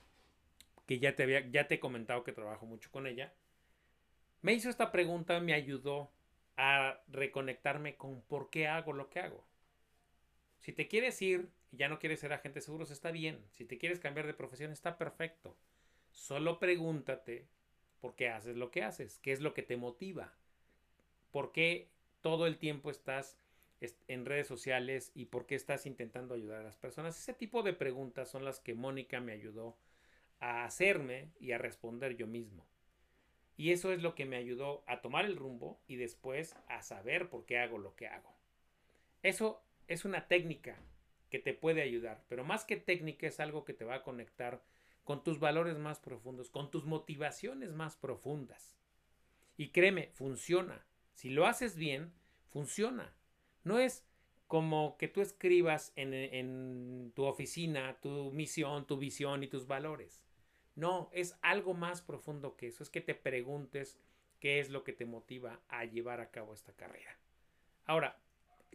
que 0.86 1.00
ya 1.00 1.16
te 1.16 1.24
había, 1.24 1.48
ya 1.50 1.68
te 1.68 1.76
he 1.76 1.80
comentado 1.80 2.24
que 2.24 2.34
trabajo 2.34 2.68
mucho 2.68 2.92
con 2.92 3.08
ella, 3.08 3.34
me 4.44 4.54
hizo 4.54 4.70
esta 4.70 4.92
pregunta, 4.92 5.40
me 5.40 5.54
ayudó 5.54 6.12
a 6.58 7.00
reconectarme 7.08 7.96
con 7.96 8.22
por 8.22 8.50
qué 8.50 8.68
hago 8.68 8.94
lo 8.94 9.10
que 9.10 9.20
hago. 9.20 9.44
Si 10.60 10.74
te 10.74 10.88
quieres 10.88 11.22
ir 11.22 11.50
y 11.72 11.78
ya 11.78 11.88
no 11.88 12.00
quieres 12.00 12.20
ser 12.20 12.34
agente 12.34 12.60
de 12.60 12.66
seguros, 12.66 12.92
está 12.92 13.12
bien. 13.12 13.40
Si 13.52 13.64
te 13.64 13.78
quieres 13.78 14.00
cambiar 14.00 14.28
de 14.28 14.34
profesión, 14.34 14.72
está 14.72 14.98
perfecto. 14.98 15.56
Solo 16.12 16.60
pregúntate 16.60 17.48
por 18.02 18.16
qué 18.16 18.30
haces 18.30 18.58
lo 18.58 18.72
que 18.72 18.84
haces, 18.84 19.20
qué 19.20 19.32
es 19.32 19.40
lo 19.40 19.54
que 19.54 19.64
te 19.64 19.78
motiva, 19.78 20.34
por 21.32 21.52
qué 21.52 21.90
todo 22.22 22.48
el 22.48 22.58
tiempo 22.58 22.90
estás 22.90 23.38
en 24.08 24.26
redes 24.26 24.48
sociales 24.48 25.12
y 25.14 25.26
por 25.26 25.46
qué 25.46 25.56
estás 25.56 25.86
intentando 25.86 26.34
ayudar 26.34 26.62
a 26.62 26.64
las 26.64 26.78
personas. 26.78 27.20
Ese 27.20 27.34
tipo 27.34 27.62
de 27.62 27.74
preguntas 27.74 28.30
son 28.30 28.44
las 28.44 28.60
que 28.60 28.74
Mónica 28.74 29.20
me 29.20 29.34
ayudó 29.34 29.78
a 30.40 30.66
hacerme 30.66 31.32
y 31.40 31.52
a 31.52 31.58
responder 31.58 32.16
yo 32.16 32.26
mismo. 32.28 32.66
Y 33.58 33.72
eso 33.72 33.92
es 33.92 34.02
lo 34.02 34.14
que 34.14 34.26
me 34.26 34.38
ayudó 34.38 34.84
a 34.86 35.02
tomar 35.02 35.26
el 35.26 35.36
rumbo 35.36 35.82
y 35.88 35.96
después 35.96 36.56
a 36.68 36.84
saber 36.84 37.30
por 37.30 37.46
qué 37.46 37.58
hago 37.58 37.80
lo 37.80 37.96
que 37.96 38.08
hago. 38.08 38.34
Eso 39.24 39.64
es 39.88 40.06
una 40.06 40.28
técnica 40.28 40.80
que 41.30 41.40
te 41.40 41.54
puede 41.54 41.82
ayudar, 41.82 42.24
pero 42.30 42.44
más 42.44 42.66
que 42.66 42.78
técnica 42.78 43.28
es 43.28 43.40
algo 43.40 43.66
que 43.66 43.74
te 43.74 43.84
va 43.84 43.96
a 43.96 44.04
conectar 44.04 44.64
con 45.04 45.24
tus 45.24 45.40
valores 45.40 45.78
más 45.78 46.00
profundos, 46.00 46.50
con 46.50 46.70
tus 46.70 46.86
motivaciones 46.86 47.72
más 47.74 47.96
profundas. 47.96 48.78
Y 49.58 49.70
créeme, 49.70 50.12
funciona. 50.14 50.86
Si 51.14 51.30
lo 51.30 51.48
haces 51.48 51.76
bien, 51.76 52.14
funciona. 52.50 53.16
No 53.64 53.80
es 53.80 54.06
como 54.48 54.98
que 54.98 55.08
tú 55.08 55.22
escribas 55.22 55.92
en, 55.96 56.14
en, 56.14 57.12
tu 57.16 57.24
oficina 57.24 57.98
tu 58.02 58.32
misión, 58.32 58.86
tu 58.86 58.98
visión 58.98 59.44
y 59.44 59.48
tus 59.48 59.66
valores. 59.66 60.22
No, 60.78 61.10
es 61.12 61.38
algo 61.42 61.74
más 61.74 62.04
profundo 62.04 62.56
que 62.56 62.68
eso. 62.68 62.84
Es 62.84 62.92
que 62.92 63.02
te 63.02 63.16
preguntes 63.16 64.00
qué 64.40 64.60
es 64.60 64.70
lo 64.70 64.84
que 64.84 64.94
te 64.94 65.06
motiva 65.06 65.60
a 65.70 65.86
llevar 65.86 66.22
a 66.22 66.30
cabo 66.30 66.54
esta 66.54 66.72
carrera. 66.74 67.18
Ahora, 67.86 68.20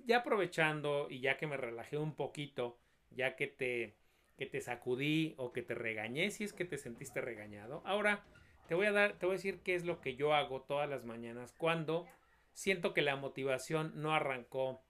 ya 0.04 0.18
aprovechando 0.18 1.06
y 1.08 1.20
ya 1.20 1.36
que 1.36 1.46
me 1.46 1.56
relajé 1.56 1.96
un 1.98 2.16
poquito, 2.16 2.76
ya 3.10 3.36
que 3.36 3.46
te 3.46 3.96
que 4.36 4.46
te 4.46 4.60
sacudí 4.60 5.34
o 5.36 5.52
que 5.52 5.62
te 5.62 5.74
regañé 5.74 6.30
si 6.30 6.42
es 6.42 6.52
que 6.52 6.64
te 6.64 6.76
sentiste 6.76 7.20
regañado. 7.20 7.82
Ahora 7.84 8.24
te 8.66 8.74
voy 8.74 8.86
a 8.86 8.92
dar, 8.92 9.12
te 9.18 9.26
voy 9.26 9.34
a 9.34 9.36
decir 9.36 9.60
qué 9.60 9.76
es 9.76 9.84
lo 9.84 10.00
que 10.00 10.16
yo 10.16 10.34
hago 10.34 10.62
todas 10.62 10.88
las 10.88 11.04
mañanas 11.04 11.54
cuando 11.56 12.08
siento 12.52 12.94
que 12.94 13.02
la 13.02 13.14
motivación 13.14 13.92
no 13.94 14.12
arrancó 14.12 14.82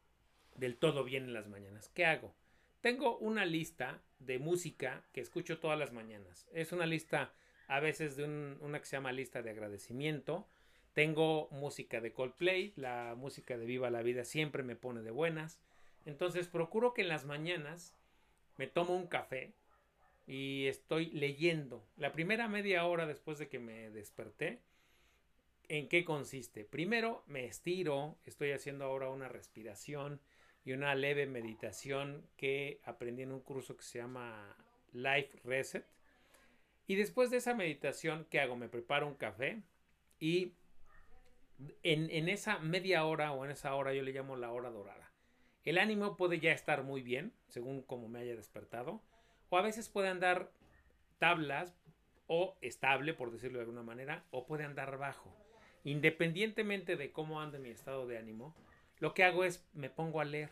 del 0.54 0.78
todo 0.78 1.04
bien 1.04 1.24
en 1.24 1.34
las 1.34 1.48
mañanas. 1.48 1.90
¿Qué 1.90 2.06
hago? 2.06 2.34
Tengo 2.82 3.16
una 3.18 3.46
lista 3.46 4.02
de 4.18 4.40
música 4.40 5.04
que 5.12 5.20
escucho 5.20 5.60
todas 5.60 5.78
las 5.78 5.92
mañanas. 5.92 6.48
Es 6.52 6.72
una 6.72 6.84
lista 6.84 7.32
a 7.68 7.78
veces 7.78 8.16
de 8.16 8.24
una 8.24 8.80
que 8.80 8.86
se 8.86 8.96
llama 8.96 9.12
lista 9.12 9.40
de 9.40 9.50
agradecimiento. 9.50 10.48
Tengo 10.92 11.48
música 11.52 12.00
de 12.00 12.12
Coldplay, 12.12 12.72
la 12.74 13.14
música 13.16 13.56
de 13.56 13.66
Viva 13.66 13.88
la 13.88 14.02
Vida 14.02 14.24
siempre 14.24 14.64
me 14.64 14.74
pone 14.74 15.02
de 15.02 15.12
buenas. 15.12 15.60
Entonces 16.06 16.48
procuro 16.48 16.92
que 16.92 17.02
en 17.02 17.08
las 17.08 17.24
mañanas 17.24 17.96
me 18.56 18.66
tomo 18.66 18.96
un 18.96 19.06
café 19.06 19.54
y 20.26 20.66
estoy 20.66 21.06
leyendo. 21.12 21.86
La 21.96 22.10
primera 22.10 22.48
media 22.48 22.84
hora 22.84 23.06
después 23.06 23.38
de 23.38 23.48
que 23.48 23.60
me 23.60 23.90
desperté, 23.90 24.60
¿en 25.68 25.88
qué 25.88 26.04
consiste? 26.04 26.64
Primero 26.64 27.22
me 27.28 27.44
estiro, 27.44 28.18
estoy 28.24 28.50
haciendo 28.50 28.86
ahora 28.86 29.08
una 29.08 29.28
respiración 29.28 30.20
y 30.64 30.72
una 30.72 30.94
leve 30.94 31.26
meditación 31.26 32.26
que 32.36 32.80
aprendí 32.84 33.22
en 33.22 33.32
un 33.32 33.40
curso 33.40 33.76
que 33.76 33.82
se 33.82 33.98
llama 33.98 34.56
Life 34.92 35.38
Reset. 35.44 35.86
Y 36.86 36.96
después 36.96 37.30
de 37.30 37.38
esa 37.38 37.54
meditación, 37.54 38.26
¿qué 38.30 38.40
hago? 38.40 38.56
Me 38.56 38.68
preparo 38.68 39.06
un 39.06 39.14
café 39.14 39.62
y 40.18 40.54
en, 41.82 42.10
en 42.10 42.28
esa 42.28 42.58
media 42.58 43.04
hora 43.04 43.32
o 43.32 43.44
en 43.44 43.50
esa 43.50 43.74
hora 43.74 43.92
yo 43.92 44.02
le 44.02 44.12
llamo 44.12 44.36
la 44.36 44.52
hora 44.52 44.70
dorada. 44.70 45.10
El 45.64 45.78
ánimo 45.78 46.16
puede 46.16 46.40
ya 46.40 46.52
estar 46.52 46.82
muy 46.82 47.02
bien, 47.02 47.32
según 47.48 47.82
como 47.82 48.08
me 48.08 48.20
haya 48.20 48.34
despertado, 48.34 49.00
o 49.48 49.56
a 49.56 49.62
veces 49.62 49.88
puede 49.88 50.08
andar 50.08 50.50
tablas 51.18 51.76
o 52.26 52.56
estable, 52.62 53.14
por 53.14 53.30
decirlo 53.30 53.58
de 53.58 53.64
alguna 53.64 53.82
manera, 53.82 54.24
o 54.30 54.46
puede 54.46 54.64
andar 54.64 54.98
bajo. 54.98 55.30
Independientemente 55.84 56.96
de 56.96 57.12
cómo 57.12 57.40
ande 57.40 57.58
mi 57.58 57.70
estado 57.70 58.06
de 58.06 58.18
ánimo, 58.18 58.56
lo 59.02 59.14
que 59.14 59.24
hago 59.24 59.42
es 59.42 59.66
me 59.72 59.90
pongo 59.90 60.20
a 60.20 60.24
leer. 60.24 60.50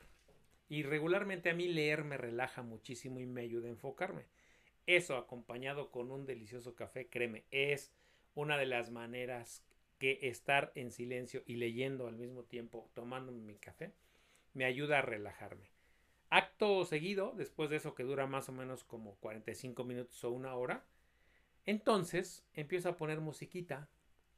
Y 0.69 0.83
regularmente 0.83 1.51
a 1.51 1.55
mí 1.55 1.69
leer 1.69 2.03
me 2.03 2.17
relaja 2.17 2.63
muchísimo 2.63 3.21
y 3.21 3.27
me 3.27 3.43
ayuda 3.43 3.69
a 3.69 3.71
enfocarme. 3.71 4.25
Eso 4.87 5.17
acompañado 5.17 5.93
con 5.93 6.11
un 6.11 6.27
delicioso 6.27 6.75
café, 6.75 7.07
créeme, 7.07 7.45
es 7.53 7.93
una 8.35 8.59
de 8.59 8.67
las 8.67 8.91
maneras 8.91 9.63
que 10.01 10.19
estar 10.23 10.73
en 10.75 10.91
silencio 10.91 11.45
y 11.47 11.59
leyendo 11.59 12.09
al 12.09 12.17
mismo 12.17 12.43
tiempo, 12.43 12.91
tomándome 12.93 13.39
mi 13.41 13.55
café, 13.55 13.93
me 14.53 14.65
ayuda 14.65 14.99
a 14.99 15.03
relajarme. 15.03 15.71
Acto 16.29 16.85
seguido, 16.85 17.35
después 17.37 17.71
de 17.71 17.77
eso 17.77 17.95
que 17.95 18.03
dura 18.03 18.27
más 18.27 18.49
o 18.49 18.53
menos 18.53 18.83
como 18.83 19.15
45 19.21 19.85
minutos 19.85 20.25
o 20.25 20.31
una 20.33 20.57
hora, 20.57 20.85
entonces 21.67 22.45
empiezo 22.55 22.89
a 22.89 22.97
poner 22.97 23.21
musiquita, 23.21 23.89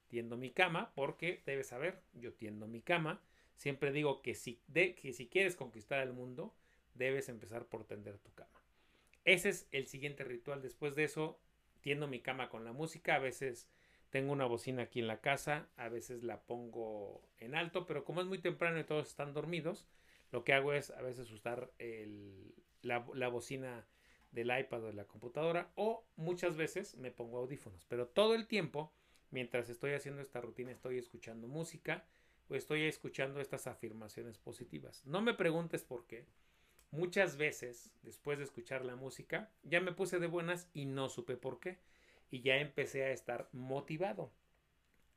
tiendo 0.08 0.36
mi 0.36 0.50
cama, 0.50 0.92
porque 0.94 1.42
debes 1.46 1.68
saber, 1.68 2.02
yo 2.12 2.34
tiendo 2.34 2.68
mi 2.68 2.82
cama. 2.82 3.22
Siempre 3.56 3.92
digo 3.92 4.22
que 4.22 4.34
si, 4.34 4.60
que 4.72 5.12
si 5.12 5.28
quieres 5.28 5.56
conquistar 5.56 6.00
el 6.00 6.12
mundo, 6.12 6.54
debes 6.94 7.28
empezar 7.28 7.66
por 7.66 7.84
tender 7.84 8.18
tu 8.18 8.32
cama. 8.34 8.60
Ese 9.24 9.50
es 9.50 9.68
el 9.70 9.86
siguiente 9.86 10.24
ritual. 10.24 10.62
Después 10.62 10.94
de 10.94 11.04
eso, 11.04 11.38
tiendo 11.82 12.08
mi 12.08 12.20
cama 12.20 12.48
con 12.48 12.64
la 12.64 12.72
música. 12.72 13.16
A 13.16 13.18
veces 13.18 13.68
tengo 14.10 14.32
una 14.32 14.46
bocina 14.46 14.84
aquí 14.84 15.00
en 15.00 15.08
la 15.08 15.20
casa, 15.20 15.68
a 15.76 15.88
veces 15.88 16.22
la 16.22 16.40
pongo 16.42 17.22
en 17.38 17.54
alto, 17.54 17.86
pero 17.86 18.04
como 18.04 18.22
es 18.22 18.26
muy 18.26 18.38
temprano 18.38 18.78
y 18.78 18.84
todos 18.84 19.08
están 19.08 19.34
dormidos, 19.34 19.86
lo 20.30 20.44
que 20.44 20.54
hago 20.54 20.72
es 20.72 20.90
a 20.90 21.02
veces 21.02 21.30
usar 21.30 21.72
la, 22.82 23.06
la 23.14 23.28
bocina 23.28 23.86
del 24.30 24.58
iPad 24.58 24.84
o 24.84 24.86
de 24.86 24.92
la 24.94 25.04
computadora 25.04 25.70
o 25.74 26.06
muchas 26.16 26.56
veces 26.56 26.96
me 26.96 27.10
pongo 27.10 27.38
audífonos, 27.38 27.84
pero 27.86 28.06
todo 28.06 28.34
el 28.34 28.46
tiempo, 28.46 28.92
mientras 29.30 29.68
estoy 29.68 29.92
haciendo 29.92 30.22
esta 30.22 30.40
rutina, 30.40 30.70
estoy 30.70 30.98
escuchando 30.98 31.48
música 31.48 32.06
estoy 32.50 32.84
escuchando 32.84 33.40
estas 33.40 33.66
afirmaciones 33.66 34.38
positivas. 34.38 35.04
No 35.06 35.22
me 35.22 35.34
preguntes 35.34 35.84
por 35.84 36.06
qué. 36.06 36.26
Muchas 36.90 37.36
veces, 37.36 37.90
después 38.02 38.38
de 38.38 38.44
escuchar 38.44 38.84
la 38.84 38.96
música, 38.96 39.50
ya 39.62 39.80
me 39.80 39.92
puse 39.92 40.18
de 40.18 40.26
buenas 40.26 40.68
y 40.74 40.84
no 40.84 41.08
supe 41.08 41.36
por 41.36 41.60
qué. 41.60 41.78
Y 42.30 42.42
ya 42.42 42.56
empecé 42.56 43.04
a 43.04 43.12
estar 43.12 43.48
motivado. 43.52 44.32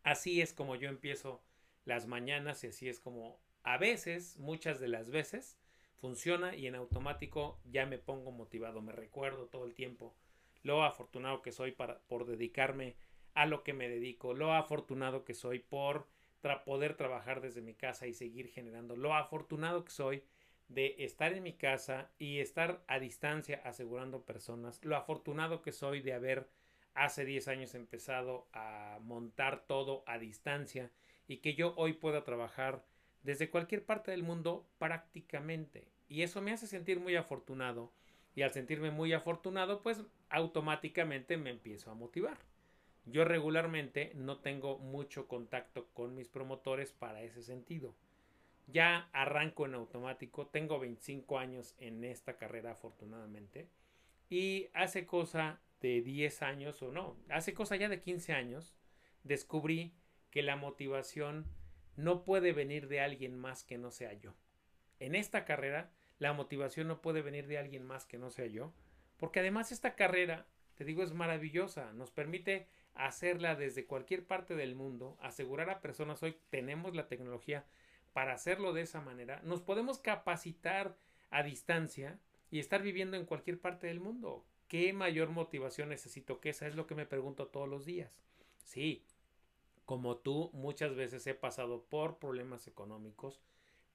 Así 0.03 0.41
es 0.41 0.53
como 0.53 0.75
yo 0.75 0.87
empiezo 0.87 1.41
las 1.83 2.07
mañanas 2.07 2.63
y 2.63 2.67
así 2.67 2.89
es 2.89 2.99
como 2.99 3.39
a 3.63 3.77
veces, 3.77 4.37
muchas 4.37 4.79
de 4.79 4.87
las 4.87 5.09
veces, 5.09 5.57
funciona 5.95 6.55
y 6.55 6.67
en 6.67 6.75
automático 6.75 7.59
ya 7.65 7.85
me 7.85 7.97
pongo 7.97 8.31
motivado, 8.31 8.81
me 8.81 8.91
recuerdo 8.91 9.47
todo 9.47 9.65
el 9.65 9.73
tiempo 9.73 10.15
lo 10.61 10.83
afortunado 10.83 11.41
que 11.41 11.51
soy 11.51 11.71
para, 11.71 11.99
por 12.07 12.25
dedicarme 12.25 12.95
a 13.33 13.45
lo 13.45 13.63
que 13.63 13.73
me 13.73 13.89
dedico, 13.89 14.33
lo 14.33 14.53
afortunado 14.53 15.23
que 15.25 15.33
soy 15.33 15.59
por 15.59 16.07
poder 16.63 16.95
trabajar 16.95 17.41
desde 17.41 17.61
mi 17.61 17.73
casa 17.73 18.07
y 18.07 18.13
seguir 18.13 18.49
generando, 18.49 18.95
lo 18.95 19.15
afortunado 19.15 19.83
que 19.83 19.91
soy 19.91 20.23
de 20.67 20.95
estar 20.99 21.33
en 21.33 21.43
mi 21.43 21.53
casa 21.53 22.11
y 22.17 22.39
estar 22.39 22.83
a 22.87 22.99
distancia 22.99 23.61
asegurando 23.63 24.23
personas, 24.25 24.83
lo 24.83 24.95
afortunado 24.95 25.61
que 25.61 25.71
soy 25.71 26.01
de 26.01 26.13
haber 26.13 26.49
hace 26.93 27.25
10 27.25 27.47
años 27.47 27.75
empezado 27.75 28.47
a 28.53 28.99
montar 29.01 29.65
todo 29.67 30.03
a 30.07 30.17
distancia 30.17 30.91
y 31.27 31.37
que 31.37 31.55
yo 31.55 31.73
hoy 31.77 31.93
pueda 31.93 32.23
trabajar 32.23 32.85
desde 33.21 33.49
cualquier 33.49 33.83
parte 33.85 34.11
del 34.11 34.23
mundo 34.23 34.67
prácticamente. 34.77 35.87
Y 36.07 36.21
eso 36.21 36.41
me 36.41 36.51
hace 36.51 36.67
sentir 36.67 36.99
muy 36.99 37.15
afortunado. 37.15 37.91
Y 38.35 38.41
al 38.41 38.51
sentirme 38.51 38.91
muy 38.91 39.13
afortunado, 39.13 39.81
pues 39.81 40.03
automáticamente 40.29 41.37
me 41.37 41.49
empiezo 41.49 41.89
a 41.89 41.95
motivar. 41.95 42.37
Yo 43.05 43.23
regularmente 43.23 44.11
no 44.15 44.39
tengo 44.39 44.79
mucho 44.79 45.27
contacto 45.27 45.87
con 45.93 46.15
mis 46.15 46.27
promotores 46.27 46.91
para 46.91 47.21
ese 47.21 47.43
sentido. 47.43 47.95
Ya 48.67 49.09
arranco 49.13 49.65
en 49.65 49.75
automático, 49.75 50.47
tengo 50.47 50.79
25 50.79 51.37
años 51.37 51.75
en 51.77 52.03
esta 52.03 52.37
carrera 52.37 52.71
afortunadamente. 52.71 53.67
Y 54.29 54.69
hace 54.73 55.05
cosa 55.05 55.59
de 55.81 56.01
10 56.01 56.41
años 56.41 56.81
o 56.81 56.91
no, 56.91 57.15
hace 57.29 57.53
cosa 57.53 57.75
ya 57.75 57.89
de 57.89 58.01
15 58.01 58.33
años, 58.33 58.73
descubrí 59.23 59.93
que 60.31 60.41
la 60.41 60.55
motivación 60.55 61.45
no 61.95 62.23
puede 62.23 62.53
venir 62.53 62.87
de 62.87 63.01
alguien 63.01 63.37
más 63.37 63.63
que 63.63 63.77
no 63.77 63.91
sea 63.91 64.13
yo. 64.13 64.33
En 64.99 65.13
esta 65.13 65.45
carrera, 65.45 65.91
la 66.17 66.33
motivación 66.33 66.87
no 66.87 67.01
puede 67.01 67.21
venir 67.21 67.47
de 67.47 67.57
alguien 67.59 67.85
más 67.85 68.05
que 68.05 68.17
no 68.17 68.31
sea 68.31 68.47
yo, 68.47 68.73
porque 69.17 69.41
además 69.41 69.71
esta 69.71 69.95
carrera, 69.95 70.47
te 70.75 70.85
digo, 70.85 71.03
es 71.03 71.13
maravillosa, 71.13 71.93
nos 71.93 72.11
permite 72.11 72.67
hacerla 72.95 73.55
desde 73.55 73.85
cualquier 73.85 74.25
parte 74.25 74.55
del 74.55 74.75
mundo, 74.75 75.17
asegurar 75.21 75.69
a 75.69 75.81
personas, 75.81 76.23
hoy 76.23 76.37
tenemos 76.49 76.95
la 76.95 77.07
tecnología 77.07 77.65
para 78.13 78.33
hacerlo 78.33 78.73
de 78.73 78.81
esa 78.81 79.01
manera, 79.01 79.41
nos 79.43 79.61
podemos 79.61 79.99
capacitar 79.99 80.97
a 81.29 81.43
distancia 81.43 82.19
y 82.49 82.59
estar 82.59 82.81
viviendo 82.81 83.17
en 83.17 83.25
cualquier 83.25 83.59
parte 83.59 83.87
del 83.87 83.99
mundo. 83.99 84.45
¿Qué 84.67 84.93
mayor 84.93 85.29
motivación 85.29 85.89
necesito 85.89 86.39
que 86.39 86.49
esa? 86.49 86.67
Es 86.67 86.75
lo 86.75 86.87
que 86.87 86.95
me 86.95 87.05
pregunto 87.05 87.47
todos 87.47 87.67
los 87.67 87.85
días. 87.85 88.11
Sí, 88.63 89.05
como 89.85 90.17
tú, 90.17 90.49
muchas 90.53 90.95
veces 90.95 91.27
he 91.27 91.35
pasado 91.35 91.83
por 91.83 92.17
problemas 92.17 92.67
económicos, 92.67 93.41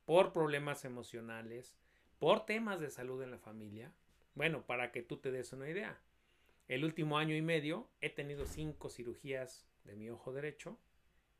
por 0.04 0.32
problemas 0.32 0.84
emocionales, 0.84 1.74
por 2.18 2.46
temas 2.46 2.78
de 2.80 2.90
salud 2.90 3.22
en 3.22 3.32
la 3.32 3.38
familia. 3.38 3.92
Bueno, 4.34 4.66
para 4.66 4.92
que 4.92 5.02
tú 5.02 5.16
te 5.16 5.32
des 5.32 5.52
una 5.52 5.68
idea. 5.68 6.00
El 6.70 6.84
último 6.84 7.18
año 7.18 7.34
y 7.34 7.42
medio 7.42 7.90
he 8.00 8.10
tenido 8.10 8.46
cinco 8.46 8.90
cirugías 8.90 9.66
de 9.82 9.96
mi 9.96 10.08
ojo 10.08 10.32
derecho. 10.32 10.78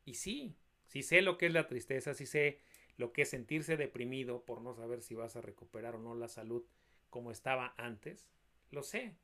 Y 0.03 0.15
sí, 0.15 0.57
sí 0.87 1.03
sé 1.03 1.21
lo 1.21 1.37
que 1.37 1.45
es 1.45 1.53
la 1.53 1.67
tristeza, 1.67 2.13
sí 2.13 2.25
sé 2.25 2.59
lo 2.97 3.13
que 3.13 3.21
es 3.21 3.29
sentirse 3.29 3.77
deprimido 3.77 4.43
por 4.43 4.61
no 4.61 4.73
saber 4.73 5.01
si 5.01 5.15
vas 5.15 5.37
a 5.37 5.41
recuperar 5.41 5.95
o 5.95 5.99
no 5.99 6.15
la 6.15 6.27
salud 6.27 6.65
como 7.09 7.31
estaba 7.31 7.73
antes. 7.77 8.27
Lo 8.71 8.83
sé. 8.83 9.15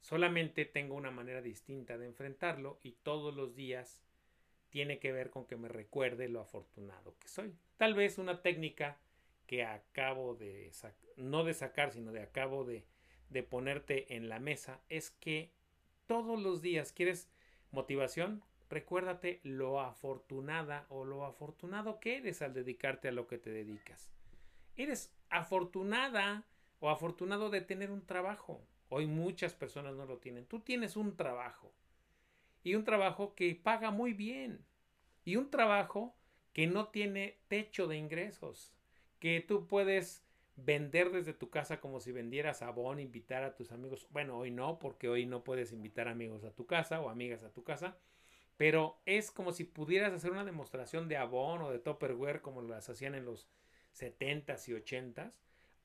Solamente 0.00 0.64
tengo 0.64 0.94
una 0.94 1.10
manera 1.10 1.42
distinta 1.42 1.98
de 1.98 2.06
enfrentarlo 2.06 2.80
y 2.82 2.92
todos 2.92 3.36
los 3.36 3.54
días 3.54 4.06
tiene 4.70 4.98
que 5.00 5.12
ver 5.12 5.28
con 5.28 5.44
que 5.44 5.58
me 5.58 5.68
recuerde 5.68 6.30
lo 6.30 6.40
afortunado 6.40 7.14
que 7.18 7.28
soy. 7.28 7.54
Tal 7.76 7.92
vez 7.92 8.16
una 8.16 8.40
técnica 8.40 8.98
que 9.46 9.64
acabo 9.64 10.34
de 10.34 10.72
no 11.18 11.44
de 11.44 11.52
sacar, 11.52 11.92
sino 11.92 12.10
de 12.10 12.22
acabo 12.22 12.64
de, 12.64 12.86
de 13.30 13.42
ponerte 13.42 14.16
en 14.16 14.28
la 14.28 14.38
mesa 14.38 14.80
es 14.88 15.10
que 15.10 15.52
todos 16.06 16.40
los 16.40 16.62
días 16.62 16.92
quieres 16.92 17.28
motivación, 17.72 18.42
recuérdate 18.68 19.40
lo 19.42 19.80
afortunada 19.80 20.86
o 20.88 21.04
lo 21.04 21.24
afortunado 21.24 22.00
que 22.00 22.16
eres 22.16 22.42
al 22.42 22.54
dedicarte 22.54 23.08
a 23.08 23.12
lo 23.12 23.26
que 23.26 23.38
te 23.38 23.50
dedicas. 23.50 24.12
Eres 24.76 25.12
afortunada 25.30 26.44
o 26.80 26.90
afortunado 26.90 27.50
de 27.50 27.60
tener 27.60 27.90
un 27.90 28.04
trabajo. 28.04 28.60
Hoy 28.88 29.06
muchas 29.06 29.54
personas 29.54 29.94
no 29.94 30.06
lo 30.06 30.18
tienen. 30.18 30.46
Tú 30.46 30.60
tienes 30.60 30.96
un 30.96 31.16
trabajo 31.16 31.72
y 32.62 32.74
un 32.74 32.84
trabajo 32.84 33.34
que 33.34 33.54
paga 33.54 33.90
muy 33.90 34.12
bien 34.12 34.64
y 35.24 35.36
un 35.36 35.50
trabajo 35.50 36.16
que 36.52 36.66
no 36.66 36.88
tiene 36.88 37.38
techo 37.48 37.86
de 37.86 37.96
ingresos, 37.96 38.72
que 39.18 39.40
tú 39.40 39.66
puedes 39.66 40.25
vender 40.56 41.10
desde 41.10 41.34
tu 41.34 41.50
casa 41.50 41.80
como 41.80 42.00
si 42.00 42.12
vendieras 42.12 42.62
abón, 42.62 42.98
invitar 42.98 43.44
a 43.44 43.54
tus 43.54 43.72
amigos. 43.72 44.06
Bueno, 44.10 44.38
hoy 44.38 44.50
no, 44.50 44.78
porque 44.78 45.08
hoy 45.08 45.26
no 45.26 45.44
puedes 45.44 45.72
invitar 45.72 46.08
amigos 46.08 46.44
a 46.44 46.50
tu 46.50 46.66
casa 46.66 47.00
o 47.00 47.10
amigas 47.10 47.44
a 47.44 47.52
tu 47.52 47.62
casa, 47.62 47.96
pero 48.56 48.98
es 49.04 49.30
como 49.30 49.52
si 49.52 49.64
pudieras 49.64 50.12
hacer 50.12 50.30
una 50.30 50.44
demostración 50.44 51.08
de 51.08 51.18
abón 51.18 51.62
o 51.62 51.70
de 51.70 51.78
Tupperware 51.78 52.40
como 52.40 52.62
las 52.62 52.88
hacían 52.88 53.14
en 53.14 53.26
los 53.26 53.48
70s 53.94 54.68
y 54.68 54.72
80s 54.72 55.38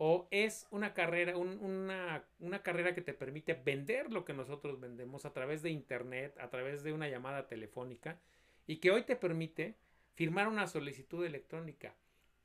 o 0.04 0.28
es 0.32 0.68
una 0.72 0.96
carrera, 0.96 1.38
una, 1.38 2.26
una, 2.40 2.64
carrera 2.64 2.96
que 2.96 3.04
te 3.04 3.14
permite 3.14 3.54
vender 3.54 4.12
lo 4.12 4.26
que 4.26 4.34
nosotros 4.34 4.80
vendemos 4.80 5.26
a 5.26 5.34
través 5.34 5.62
de 5.62 5.70
Internet, 5.70 6.36
a 6.40 6.50
través 6.50 6.82
de 6.82 6.92
una 6.92 7.08
llamada 7.08 7.48
telefónica, 7.48 8.20
y 8.66 8.78
que 8.78 8.90
hoy 8.90 9.04
te 9.04 9.16
permite 9.16 9.76
firmar 10.16 10.48
una 10.48 10.66
solicitud 10.66 11.24
electrónica. 11.24 11.94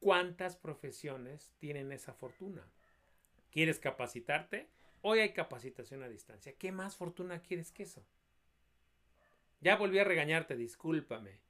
¿Cuántas 0.01 0.57
profesiones 0.57 1.53
tienen 1.59 1.93
esa 1.93 2.13
fortuna? 2.13 2.67
¿Quieres 3.51 3.79
capacitarte? 3.79 4.69
Hoy 5.03 5.21
hay 5.21 5.33
capacitación 5.33 6.03
a 6.03 6.09
distancia. 6.09 6.55
¿Qué 6.59 6.73
más 6.73 6.97
fortuna 6.97 7.43
quieres 7.43 7.73
que 7.73 7.85
eso? 7.85 8.05
Ya 9.61 9.77
volví 9.77 9.99
a 9.99 10.05
regañarte, 10.05 10.57
discúlpame. 10.57 11.41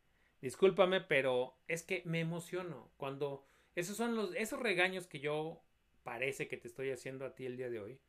Discúlpame, 0.41 1.01
pero 1.01 1.57
es 1.67 1.83
que 1.83 2.03
me 2.05 2.21
emociono 2.21 2.91
cuando 2.97 3.47
esos 3.75 3.97
son 3.97 4.15
los 4.15 4.35
esos 4.35 4.61
regaños 4.61 5.07
que 5.07 5.21
yo 5.21 5.63
parece 6.03 6.49
que 6.49 6.57
te 6.57 6.69
estoy 6.69 6.91
haciendo 6.91 7.27
a 7.27 7.35
ti 7.35 7.47
el 7.47 7.57
día 7.57 7.69
de 7.69 7.81
hoy, 7.81 8.01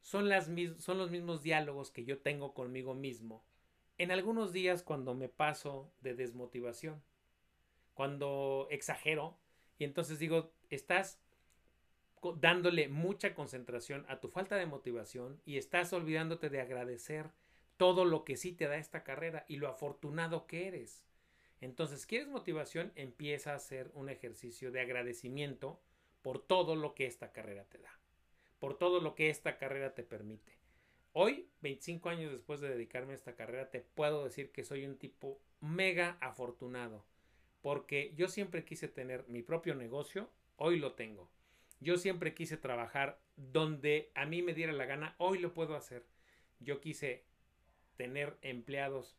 son, 0.00 0.28
las, 0.28 0.50
son 0.78 0.98
los 0.98 1.10
mismos 1.10 1.42
diálogos 1.42 1.90
que 1.90 2.04
yo 2.04 2.18
tengo 2.18 2.52
conmigo 2.52 2.94
mismo 2.94 3.44
en 3.96 4.10
algunos 4.10 4.52
días 4.52 4.82
cuando 4.82 5.14
me 5.14 5.28
paso 5.28 5.92
de 6.00 6.14
desmotivación, 6.14 7.02
cuando 7.94 8.66
exagero 8.70 9.38
y 9.78 9.84
entonces 9.84 10.18
digo, 10.18 10.52
estás 10.70 11.18
dándole 12.36 12.88
mucha 12.88 13.34
concentración 13.34 14.06
a 14.08 14.20
tu 14.20 14.28
falta 14.28 14.56
de 14.56 14.66
motivación 14.66 15.40
y 15.44 15.58
estás 15.58 15.92
olvidándote 15.92 16.48
de 16.48 16.60
agradecer 16.60 17.30
todo 17.76 18.04
lo 18.04 18.24
que 18.24 18.36
sí 18.36 18.52
te 18.52 18.66
da 18.66 18.76
esta 18.76 19.04
carrera 19.04 19.44
y 19.48 19.56
lo 19.56 19.68
afortunado 19.68 20.46
que 20.46 20.68
eres. 20.68 21.04
Entonces, 21.60 22.06
¿quieres 22.06 22.28
motivación? 22.28 22.92
Empieza 22.94 23.52
a 23.52 23.56
hacer 23.56 23.90
un 23.94 24.08
ejercicio 24.08 24.70
de 24.70 24.80
agradecimiento 24.80 25.80
por 26.22 26.38
todo 26.38 26.76
lo 26.76 26.94
que 26.94 27.06
esta 27.06 27.32
carrera 27.32 27.64
te 27.64 27.78
da, 27.78 27.90
por 28.58 28.78
todo 28.78 29.00
lo 29.00 29.14
que 29.14 29.28
esta 29.28 29.58
carrera 29.58 29.94
te 29.94 30.04
permite. 30.04 30.58
Hoy, 31.12 31.48
25 31.60 32.08
años 32.08 32.32
después 32.32 32.60
de 32.60 32.68
dedicarme 32.68 33.12
a 33.12 33.16
esta 33.16 33.36
carrera, 33.36 33.70
te 33.70 33.80
puedo 33.80 34.24
decir 34.24 34.50
que 34.50 34.64
soy 34.64 34.84
un 34.84 34.98
tipo 34.98 35.40
mega 35.60 36.16
afortunado, 36.20 37.04
porque 37.64 38.12
yo 38.14 38.28
siempre 38.28 38.62
quise 38.66 38.88
tener 38.88 39.26
mi 39.26 39.40
propio 39.40 39.74
negocio, 39.74 40.28
hoy 40.56 40.78
lo 40.78 40.92
tengo. 40.92 41.30
Yo 41.80 41.96
siempre 41.96 42.34
quise 42.34 42.58
trabajar 42.58 43.18
donde 43.36 44.12
a 44.14 44.26
mí 44.26 44.42
me 44.42 44.52
diera 44.52 44.74
la 44.74 44.84
gana, 44.84 45.14
hoy 45.16 45.38
lo 45.38 45.54
puedo 45.54 45.74
hacer. 45.74 46.04
Yo 46.60 46.82
quise 46.82 47.24
tener 47.96 48.36
empleados 48.42 49.16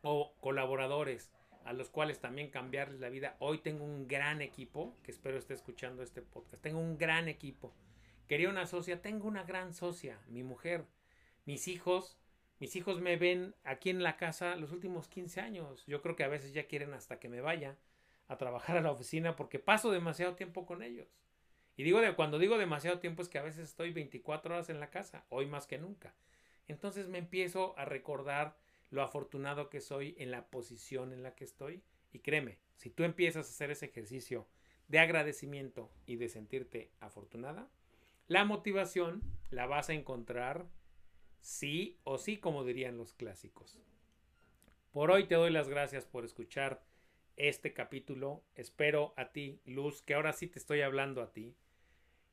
o 0.00 0.36
colaboradores 0.38 1.32
a 1.64 1.72
los 1.72 1.90
cuales 1.90 2.20
también 2.20 2.50
cambiarles 2.50 3.00
la 3.00 3.08
vida. 3.08 3.34
Hoy 3.40 3.58
tengo 3.58 3.84
un 3.84 4.06
gran 4.06 4.42
equipo, 4.42 4.96
que 5.02 5.10
espero 5.10 5.36
esté 5.36 5.54
escuchando 5.54 6.04
este 6.04 6.22
podcast. 6.22 6.62
Tengo 6.62 6.78
un 6.78 6.96
gran 6.98 7.26
equipo. 7.26 7.74
Quería 8.28 8.48
una 8.48 8.66
socia, 8.66 9.02
tengo 9.02 9.26
una 9.26 9.42
gran 9.42 9.74
socia, 9.74 10.20
mi 10.28 10.44
mujer, 10.44 10.86
mis 11.46 11.66
hijos. 11.66 12.16
Mis 12.62 12.76
hijos 12.76 13.00
me 13.00 13.16
ven 13.16 13.56
aquí 13.64 13.90
en 13.90 14.04
la 14.04 14.16
casa 14.16 14.54
los 14.54 14.70
últimos 14.70 15.08
15 15.08 15.40
años. 15.40 15.84
Yo 15.88 16.00
creo 16.00 16.14
que 16.14 16.22
a 16.22 16.28
veces 16.28 16.52
ya 16.52 16.68
quieren 16.68 16.94
hasta 16.94 17.18
que 17.18 17.28
me 17.28 17.40
vaya 17.40 17.76
a 18.28 18.36
trabajar 18.36 18.76
a 18.76 18.80
la 18.80 18.92
oficina 18.92 19.34
porque 19.34 19.58
paso 19.58 19.90
demasiado 19.90 20.36
tiempo 20.36 20.64
con 20.64 20.80
ellos. 20.84 21.08
Y 21.76 21.82
digo 21.82 22.00
de, 22.00 22.14
cuando 22.14 22.38
digo 22.38 22.58
demasiado 22.58 23.00
tiempo 23.00 23.20
es 23.20 23.28
que 23.28 23.38
a 23.38 23.42
veces 23.42 23.68
estoy 23.68 23.90
24 23.90 24.54
horas 24.54 24.70
en 24.70 24.78
la 24.78 24.90
casa, 24.90 25.26
hoy 25.28 25.46
más 25.46 25.66
que 25.66 25.78
nunca. 25.78 26.14
Entonces 26.68 27.08
me 27.08 27.18
empiezo 27.18 27.76
a 27.76 27.84
recordar 27.84 28.56
lo 28.90 29.02
afortunado 29.02 29.68
que 29.68 29.80
soy 29.80 30.14
en 30.20 30.30
la 30.30 30.46
posición 30.46 31.12
en 31.12 31.24
la 31.24 31.34
que 31.34 31.42
estoy. 31.42 31.82
Y 32.12 32.20
créeme, 32.20 32.58
si 32.76 32.90
tú 32.90 33.02
empiezas 33.02 33.48
a 33.48 33.50
hacer 33.50 33.72
ese 33.72 33.86
ejercicio 33.86 34.46
de 34.86 35.00
agradecimiento 35.00 35.90
y 36.06 36.14
de 36.14 36.28
sentirte 36.28 36.92
afortunada, 37.00 37.68
la 38.28 38.44
motivación 38.44 39.20
la 39.50 39.66
vas 39.66 39.88
a 39.88 39.94
encontrar 39.94 40.68
sí 41.42 41.98
o 42.04 42.16
sí, 42.16 42.38
como 42.38 42.64
dirían 42.64 42.96
los 42.96 43.12
clásicos. 43.12 43.78
Por 44.92 45.10
hoy 45.10 45.26
te 45.26 45.34
doy 45.34 45.50
las 45.50 45.68
gracias 45.68 46.06
por 46.06 46.24
escuchar 46.24 46.82
este 47.36 47.74
capítulo. 47.74 48.42
Espero 48.54 49.12
a 49.16 49.32
ti, 49.32 49.60
Luz, 49.66 50.02
que 50.02 50.14
ahora 50.14 50.32
sí 50.32 50.46
te 50.46 50.58
estoy 50.58 50.80
hablando 50.80 51.20
a 51.20 51.32
ti. 51.32 51.54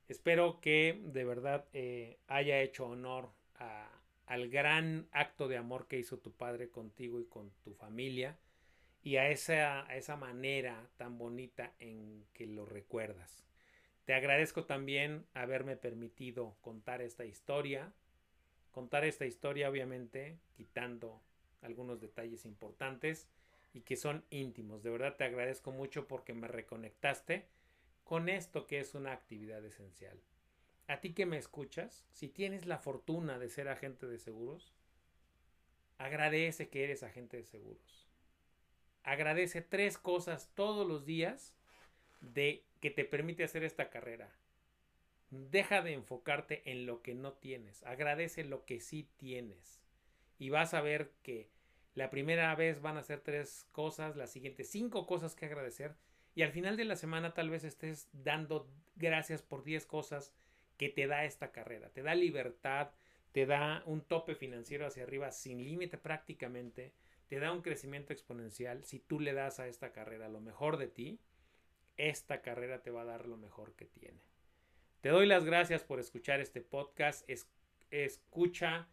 Espero 0.08 0.60
que 0.62 1.02
de 1.04 1.24
verdad 1.24 1.65
eh, 1.74 2.19
haya 2.28 2.62
hecho 2.62 2.86
honor 2.86 3.30
al 4.26 4.50
gran 4.50 5.08
acto 5.12 5.48
de 5.48 5.58
amor 5.58 5.88
que 5.88 6.00
hizo 6.00 6.19
tu 6.19 6.32
padre 6.32 6.69
contigo 6.69 7.19
y 7.19 7.26
con 7.26 7.52
tu 7.63 7.74
familia 7.74 8.38
y 9.02 9.17
a 9.17 9.30
esa, 9.30 9.86
a 9.88 9.95
esa 9.98 10.15
manera 10.15 10.89
tan 10.98 11.17
bonita 11.17 11.74
en 11.80 12.26
que 12.34 12.45
lo 12.45 12.65
recuerdas. 12.65 13.45
Te 14.06 14.13
agradezco 14.13 14.65
también 14.65 15.26
haberme 15.34 15.78
permitido 15.78 16.58
contar 16.62 17.02
esta 17.02 17.26
historia, 17.26 17.93
contar 18.80 19.04
esta 19.04 19.26
historia 19.26 19.70
obviamente 19.70 20.39
quitando 20.56 21.22
algunos 21.62 22.00
detalles 22.00 22.46
importantes 22.46 23.28
y 23.74 23.82
que 23.82 23.98
son 23.98 24.24
íntimos. 24.30 24.84
De 24.84 24.89
verdad 24.89 25.18
te 25.18 25.26
agradezco 25.26 25.74
mucho 25.74 26.08
porque 26.08 26.34
me 26.34 26.48
reconectaste 26.48 27.46
con 28.06 28.30
esto 28.30 28.68
que 28.68 28.80
es 28.80 28.96
una 28.96 29.12
actividad 29.12 29.65
esencial. 29.65 30.18
A 30.88 31.02
ti 31.02 31.12
que 31.12 31.26
me 31.26 31.38
escuchas, 31.38 32.06
si 32.13 32.30
tienes 32.30 32.68
la 32.68 32.78
fortuna 32.78 33.38
de 33.38 33.50
ser 33.50 33.68
agente 33.68 34.08
de 34.08 34.18
seguros, 34.18 34.74
agradece 35.98 36.70
que 36.70 36.86
eres 36.86 37.04
agente 37.04 37.36
de 37.36 37.44
seguros. 37.44 38.08
Agradece 39.04 39.62
tres 39.62 39.98
cosas 39.98 40.52
todos 40.56 40.88
los 40.88 41.06
días 41.06 41.54
de 42.22 42.63
que 42.80 42.92
te 42.92 43.04
permite 43.04 43.44
hacer 43.44 43.65
esta 43.65 43.89
carrera. 43.89 44.32
Deja 45.32 45.82
de 45.82 45.94
enfocarte 45.94 46.72
en 46.72 46.86
lo 46.86 47.02
que 47.02 47.13
no 47.13 47.34
tienes. 47.34 47.84
Agradece 47.84 48.44
lo 48.44 48.65
que 48.65 48.80
sí 48.80 49.08
tienes. 49.18 49.82
Y 50.38 50.50
vas 50.50 50.74
a 50.74 50.82
ver 50.82 51.12
que 51.22 51.50
la 51.94 52.10
primera 52.10 52.56
vez 52.56 52.82
van 52.82 52.98
a 52.98 53.04
ser 53.04 53.22
tres 53.22 53.68
cosas, 53.72 54.15
la 54.15 54.28
siguiente 54.28 54.63
cinco 54.63 55.06
cosas 55.06 55.36
que 55.36 55.46
agradecer. 55.46 55.96
Y 56.34 56.44
al 56.44 56.52
final 56.52 56.78
de 56.78 56.86
la 56.86 56.96
semana 56.96 57.34
tal 57.34 57.50
vez 57.50 57.63
estés 57.63 58.10
dando 58.13 58.70
gracias 58.96 59.42
por 59.42 59.63
diez 59.63 59.86
cosas 59.86 60.34
que 60.78 60.89
te 60.89 61.08
da 61.08 61.26
esta 61.26 61.52
carrera. 61.52 61.89
Te 61.89 62.02
da 62.02 62.15
libertad, 62.15 62.92
te 63.32 63.46
da 63.46 63.84
un 63.86 64.02
tope 64.02 64.36
financiero 64.36 64.88
hacia 64.88 65.04
arriba 65.04 65.32
sin 65.32 65.63
límite 65.63 65.98
prácticamente, 65.98 66.94
te 67.28 67.39
da 67.39 67.52
un 67.52 67.62
crecimiento 67.62 68.13
exponencial. 68.13 68.86
Si 68.86 69.00
tú 69.00 69.20
le 69.20 69.34
das 69.34 69.60
a 69.60 69.68
esta 69.68 69.92
carrera 69.92 70.30
lo 70.30 70.39
mejor 70.39 70.78
de 70.78 70.88
ti, 70.88 71.20
esta 71.98 72.42
carrera 72.42 72.82
te 72.82 72.92
va 72.92 73.02
a 73.02 73.06
dar 73.06 73.28
lo 73.28 73.36
mejor 73.36 73.74
que 73.76 73.86
tiene. 73.86 74.29
Te 75.02 75.08
doy 75.08 75.28
las 75.28 75.46
gracias 75.46 75.82
por 75.82 76.02
escuchar 76.02 76.42
este 76.42 76.60
podcast. 76.60 77.26
escucha 77.90 78.90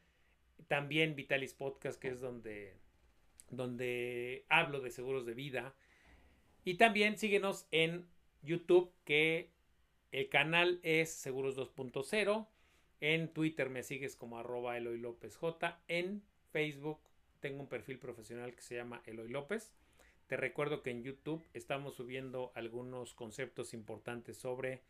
también 0.68 1.16
Vitalis 1.16 1.52
Podcast, 1.52 2.00
que 2.00 2.08
es 2.08 2.20
donde, 2.20 2.76
donde 3.50 4.44
hablo 4.48 4.80
de 4.80 4.92
seguros 4.92 5.26
de 5.26 5.34
vida. 5.34 5.74
Y 6.64 6.74
también 6.74 7.18
síguenos 7.18 7.66
en 7.72 8.06
YouTube, 8.42 8.92
que 9.04 9.50
el 10.12 10.28
canal 10.28 10.78
es 10.84 11.10
Seguros 11.10 11.58
2.0. 11.58 12.46
En 13.00 13.32
Twitter 13.32 13.68
me 13.68 13.82
sigues 13.82 14.14
como 14.14 14.38
arroba 14.38 14.76
Eloy 14.76 14.98
López 14.98 15.36
J. 15.36 15.80
En 15.88 16.22
Facebook 16.52 17.00
tengo 17.40 17.62
un 17.62 17.68
perfil 17.68 17.98
profesional 17.98 18.54
que 18.54 18.62
se 18.62 18.76
llama 18.76 19.02
Eloy 19.06 19.28
López. 19.28 19.72
Te 20.28 20.36
recuerdo 20.36 20.84
que 20.84 20.90
en 20.90 21.02
YouTube 21.02 21.44
estamos 21.52 21.96
subiendo 21.96 22.52
algunos 22.54 23.12
conceptos 23.12 23.74
importantes 23.74 24.36
sobre 24.36 24.82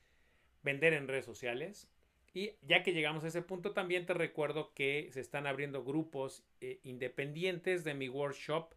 vender 0.67 0.93
en 0.93 1.09
redes 1.09 1.25
sociales. 1.25 1.89
Y 2.35 2.53
ya 2.61 2.83
que 2.83 2.93
llegamos 2.93 3.25
a 3.25 3.29
ese 3.29 3.41
punto, 3.41 3.73
también 3.73 4.05
te 4.05 4.13
recuerdo 4.13 4.75
que 4.75 5.09
se 5.13 5.21
están 5.21 5.47
abriendo 5.47 5.85
grupos 5.85 6.45
eh, 6.61 6.81
independientes 6.83 7.85
de 7.85 7.95
mi 7.95 8.11
workshop, 8.11 8.75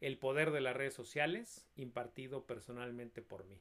El 0.00 0.18
Poder 0.18 0.50
de 0.50 0.62
las 0.62 0.74
Redes 0.74 0.94
Sociales, 0.94 1.68
impartido 1.76 2.44
personalmente 2.44 3.22
por 3.22 3.44
mí. 3.44 3.60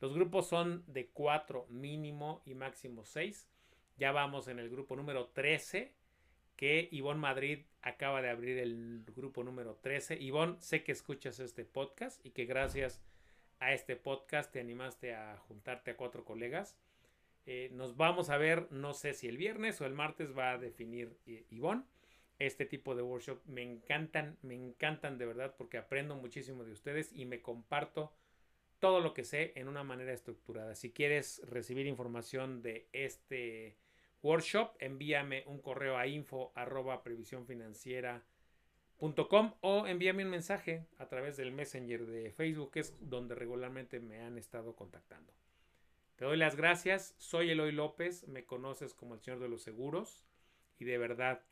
Los 0.00 0.14
grupos 0.14 0.48
son 0.48 0.84
de 0.86 1.08
cuatro 1.08 1.66
mínimo 1.68 2.40
y 2.46 2.54
máximo 2.54 3.04
seis. 3.04 3.46
Ya 3.98 4.10
vamos 4.12 4.48
en 4.48 4.58
el 4.58 4.70
grupo 4.70 4.96
número 4.96 5.26
13 5.28 5.92
que 6.56 6.88
Ivonne 6.92 7.20
Madrid 7.20 7.64
acaba 7.82 8.22
de 8.22 8.30
abrir 8.30 8.58
el 8.58 9.04
grupo 9.14 9.44
número 9.44 9.76
13. 9.82 10.18
Ivonne, 10.20 10.56
sé 10.60 10.82
que 10.82 10.92
escuchas 10.92 11.40
este 11.40 11.64
podcast 11.64 12.24
y 12.24 12.30
que 12.30 12.46
gracias 12.46 13.02
a 13.58 13.72
este 13.72 13.96
podcast 13.96 14.52
te 14.52 14.60
animaste 14.60 15.14
a 15.14 15.36
juntarte 15.48 15.92
a 15.92 15.96
cuatro 15.96 16.24
colegas. 16.24 16.76
Eh, 17.46 17.70
nos 17.72 17.96
vamos 17.96 18.30
a 18.30 18.36
ver, 18.36 18.70
no 18.70 18.94
sé 18.94 19.14
si 19.14 19.26
el 19.28 19.36
viernes 19.36 19.80
o 19.80 19.86
el 19.86 19.94
martes 19.94 20.36
va 20.36 20.52
a 20.52 20.58
definir 20.58 21.18
eh, 21.26 21.44
Ivonne 21.50 21.84
este 22.38 22.66
tipo 22.66 22.94
de 22.94 23.02
workshop. 23.02 23.40
Me 23.46 23.62
encantan, 23.62 24.38
me 24.42 24.54
encantan 24.54 25.18
de 25.18 25.26
verdad 25.26 25.54
porque 25.56 25.78
aprendo 25.78 26.16
muchísimo 26.16 26.64
de 26.64 26.72
ustedes 26.72 27.12
y 27.12 27.24
me 27.24 27.40
comparto 27.42 28.12
todo 28.78 29.00
lo 29.00 29.14
que 29.14 29.24
sé 29.24 29.52
en 29.56 29.68
una 29.68 29.84
manera 29.84 30.12
estructurada. 30.12 30.74
Si 30.74 30.90
quieres 30.90 31.40
recibir 31.48 31.86
información 31.86 32.62
de 32.62 32.88
este 32.92 33.76
workshop, 34.22 34.74
envíame 34.80 35.44
un 35.46 35.60
correo 35.60 35.96
a 35.96 36.06
info 36.06 36.52
o 39.60 39.86
envíame 39.86 40.24
un 40.24 40.30
mensaje 40.30 40.86
a 40.98 41.08
través 41.08 41.36
del 41.36 41.52
Messenger 41.52 42.06
de 42.06 42.32
Facebook, 42.32 42.72
que 42.72 42.80
es 42.80 42.96
donde 43.00 43.34
regularmente 43.34 44.00
me 44.00 44.20
han 44.20 44.38
estado 44.38 44.74
contactando. 44.74 45.32
Te 46.22 46.28
doy 46.28 46.36
las 46.36 46.54
gracias, 46.54 47.16
soy 47.18 47.50
Eloy 47.50 47.72
López, 47.72 48.28
me 48.28 48.44
conoces 48.44 48.94
como 48.94 49.14
el 49.14 49.20
Señor 49.20 49.40
de 49.40 49.48
los 49.48 49.62
Seguros 49.62 50.24
y 50.78 50.84
de 50.84 50.96
verdad 50.96 51.42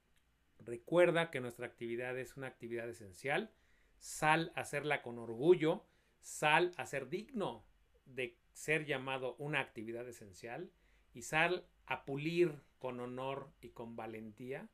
recuerda 0.60 1.32
que 1.32 1.40
nuestra 1.40 1.66
actividad 1.66 2.16
es 2.16 2.36
una 2.36 2.46
actividad 2.46 2.88
esencial, 2.88 3.50
sal 3.98 4.52
a 4.54 4.60
hacerla 4.60 5.02
con 5.02 5.18
orgullo, 5.18 5.84
sal 6.20 6.72
a 6.76 6.86
ser 6.86 7.08
digno 7.08 7.64
de 8.06 8.38
ser 8.52 8.86
llamado 8.86 9.34
una 9.38 9.58
actividad 9.58 10.08
esencial 10.08 10.70
y 11.14 11.22
sal 11.22 11.66
a 11.86 12.04
pulir 12.04 12.62
con 12.78 13.00
honor 13.00 13.50
y 13.60 13.70
con 13.70 13.96
valentía 13.96 14.68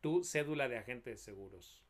tu 0.00 0.24
cédula 0.24 0.70
de 0.70 0.78
agente 0.78 1.10
de 1.10 1.18
seguros. 1.18 1.84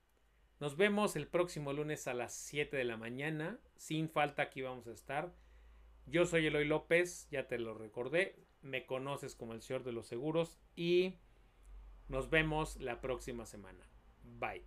Nos 0.59 0.77
vemos 0.77 1.15
el 1.15 1.29
próximo 1.29 1.73
lunes 1.73 2.09
a 2.09 2.15
las 2.15 2.35
7 2.35 2.77
de 2.77 2.85
la 2.85 2.97
mañana. 2.97 3.61
Sin 3.77 4.09
falta 4.09 4.43
aquí 4.43 4.63
vamos 4.63 4.89
a 4.89 4.93
estar. 4.93 5.33
Yo 6.09 6.25
soy 6.25 6.47
Eloy 6.47 6.65
López, 6.65 7.27
ya 7.33 7.49
te 7.49 7.59
lo 7.59 7.75
recordé. 7.75 8.37
Me 8.63 8.87
conoces 8.87 9.35
como 9.35 9.55
el 9.55 9.63
señor 9.63 9.83
de 9.83 9.91
los 9.91 10.07
seguros 10.07 10.57
y 10.77 11.17
nos 12.09 12.31
vemos 12.31 12.77
la 12.77 13.01
próxima 13.01 13.45
semana. 13.45 13.81
Bye. 14.39 14.63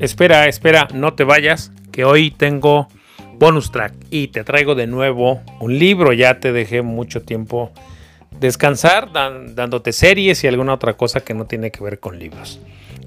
Espera, 0.00 0.48
espera, 0.48 0.88
no 0.94 1.14
te 1.14 1.24
vayas 1.24 1.70
que 1.92 2.06
hoy 2.06 2.30
tengo 2.30 2.88
bonus 3.34 3.70
track 3.70 3.94
y 4.10 4.28
te 4.28 4.42
traigo 4.42 4.74
de 4.74 4.86
nuevo 4.86 5.42
un 5.60 5.78
libro. 5.78 6.14
Ya 6.14 6.40
te 6.40 6.52
dejé 6.52 6.80
mucho 6.80 7.22
tiempo 7.22 7.72
descansar 8.40 9.12
dándote 9.12 9.92
series 9.92 10.42
y 10.44 10.46
alguna 10.46 10.72
otra 10.72 10.94
cosa 10.96 11.20
que 11.20 11.34
no 11.34 11.44
tiene 11.44 11.70
que 11.70 11.84
ver 11.84 12.00
con 12.00 12.18
libros. 12.18 12.58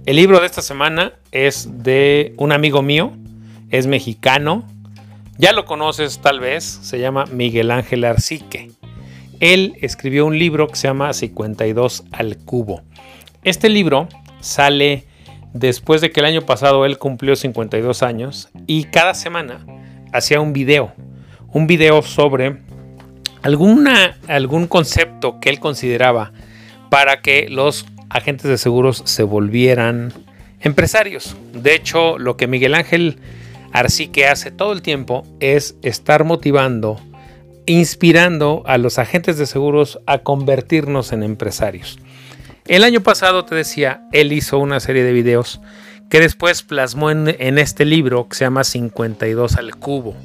El 0.08 0.16
libro 0.16 0.40
de 0.40 0.46
esta 0.46 0.62
semana 0.62 1.12
es 1.34 1.84
de 1.84 2.34
un 2.38 2.54
amigo 2.54 2.82
mío, 2.82 3.12
es 3.72 3.88
mexicano, 3.88 4.64
ya 5.38 5.52
lo 5.52 5.66
conoces 5.66 6.20
tal 6.20 6.40
vez, 6.40 6.64
se 6.64 6.98
llama 6.98 7.26
Miguel 7.26 7.72
Ángel 7.72 8.06
Arcique. 8.06 8.72
Él 9.42 9.76
escribió 9.82 10.26
un 10.26 10.40
libro 10.40 10.70
que 10.70 10.78
se 10.78 10.88
llama 10.88 11.12
52 11.12 12.06
al 12.14 12.38
cubo. 12.38 12.84
Este 13.44 13.68
libro 13.68 14.08
sale 14.40 15.04
después 15.52 16.00
de 16.00 16.10
que 16.10 16.22
el 16.22 16.28
año 16.28 16.44
pasado 16.44 16.86
él 16.86 16.98
cumplió 16.98 17.36
52 17.36 18.02
años 18.02 18.48
y 18.66 18.86
cada 18.86 19.14
semana 19.14 19.66
hacía 20.14 20.40
un 20.40 20.54
video, 20.54 20.94
un 21.50 21.68
video 21.68 22.02
sobre 22.02 22.62
alguna, 23.42 24.18
algún 24.30 24.68
concepto 24.68 25.42
que 25.42 25.50
él 25.50 25.60
consideraba 25.60 26.32
para 26.90 27.22
que 27.22 27.50
los 27.50 27.86
agentes 28.10 28.50
de 28.50 28.58
seguros 28.58 29.02
se 29.06 29.24
volvieran 29.24 30.14
empresarios. 30.62 31.36
De 31.54 31.76
hecho, 31.76 32.18
lo 32.18 32.38
que 32.38 32.48
Miguel 32.48 32.76
Ángel 32.76 33.20
Arcique 33.72 34.28
hace 34.28 34.52
todo 34.52 34.74
el 34.74 34.82
tiempo 34.82 35.26
es 35.40 35.76
estar 35.82 36.24
motivando, 36.24 37.00
inspirando 37.66 38.64
a 38.66 38.78
los 38.78 38.98
agentes 38.98 39.38
de 39.38 39.46
seguros 39.46 40.00
a 40.06 40.20
convertirnos 40.20 41.12
en 41.12 41.24
empresarios. 41.24 42.00
El 42.66 42.84
año 42.84 43.02
pasado 43.02 43.46
te 43.46 43.56
decía, 43.56 44.02
él 44.12 44.34
hizo 44.34 44.58
una 44.60 44.80
serie 44.80 45.04
de 45.04 45.14
videos 45.14 45.62
que 46.10 46.20
después 46.20 46.64
plasmó 46.64 47.12
en, 47.12 47.36
en 47.40 47.58
este 47.58 47.86
libro 47.86 48.28
que 48.28 48.36
se 48.36 48.46
llama 48.46 48.64
52 48.64 49.58
al 49.58 49.76
cubo. 49.76 50.16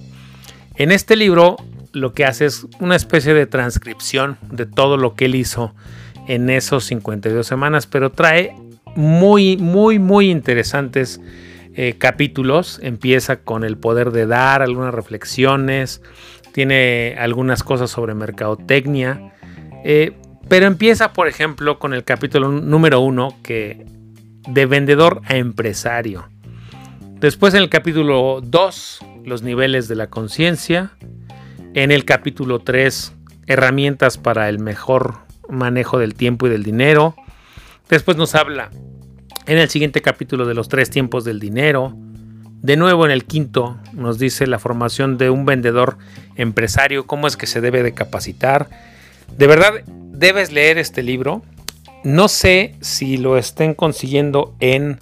En 0.77 0.93
este 0.93 1.17
libro 1.17 1.57
lo 1.93 2.15
que 2.15 2.25
hace 2.25 2.47
es 2.47 2.67
una 2.81 2.97
especie 2.97 3.35
de 3.35 3.47
transcripción 3.47 4.39
de 4.51 4.67
todo 4.67 4.97
lo 4.97 5.15
que 5.15 5.27
él 5.27 5.35
hizo 5.35 5.75
en 6.29 6.51
esos 6.51 6.85
52 6.85 7.47
semanas, 7.47 7.87
pero 7.87 8.11
trae 8.11 8.55
muy, 8.95 9.57
muy, 9.57 9.99
muy 9.99 10.31
interesantes 10.31 11.21
eh, 11.75 11.95
capítulos. 11.99 12.79
Empieza 12.83 13.37
con 13.37 13.65
el 13.65 13.77
poder 13.77 14.11
de 14.11 14.27
dar, 14.27 14.63
algunas 14.63 14.95
reflexiones, 14.95 16.03
tiene 16.53 17.17
algunas 17.19 17.63
cosas 17.63 17.91
sobre 17.91 18.15
mercadotecnia, 18.15 19.33
eh, 19.85 20.13
pero 20.49 20.67
empieza, 20.67 21.13
por 21.13 21.29
ejemplo, 21.29 21.79
con 21.79 21.95
el 21.95 22.05
capítulo 22.05 22.51
número 22.51 23.01
uno, 23.01 23.37
que 23.43 23.87
de 24.49 24.67
vendedor 24.67 25.23
a 25.25 25.37
empresario. 25.37 26.29
Después 27.21 27.55
en 27.55 27.63
el 27.63 27.69
capítulo 27.69 28.41
2, 28.43 28.99
los 29.25 29.43
niveles 29.43 29.89
de 29.89 29.95
la 29.95 30.09
conciencia. 30.09 30.91
En 31.75 31.91
el 31.91 32.05
capítulo 32.05 32.59
3, 32.59 33.15
herramientas 33.47 34.19
para 34.19 34.49
el 34.49 34.59
mejor 34.59 35.21
manejo 35.53 35.99
del 35.99 36.15
tiempo 36.15 36.47
y 36.47 36.51
del 36.51 36.65
dinero. 36.65 37.15
Después 37.89 38.17
nos 38.17 38.35
habla 38.35 38.71
en 39.47 39.59
el 39.59 39.69
siguiente 39.69 40.03
capítulo 40.03 40.47
de 40.47 40.55
los 40.55 40.69
tres 40.69 40.91
tiempos 40.91 41.25
del 41.25 41.39
dinero. 41.39 41.95
De 42.63 42.77
nuevo 42.77 43.05
en 43.05 43.11
el 43.11 43.25
quinto 43.25 43.79
nos 43.93 44.19
dice 44.19 44.47
la 44.47 44.59
formación 44.59 45.19
de 45.19 45.31
un 45.31 45.45
vendedor 45.45 45.99
empresario, 46.37 47.07
cómo 47.07 47.27
es 47.27 47.37
que 47.37 47.47
se 47.47 47.61
debe 47.61 47.83
de 47.83 47.93
capacitar. 47.93 48.69
De 49.37 49.47
verdad, 49.47 49.83
debes 49.87 50.53
leer 50.53 50.79
este 50.79 51.03
libro. 51.03 51.43
No 52.05 52.29
sé 52.29 52.77
si 52.81 53.17
lo 53.17 53.37
estén 53.37 53.75
consiguiendo 53.75 54.55
en 54.61 55.01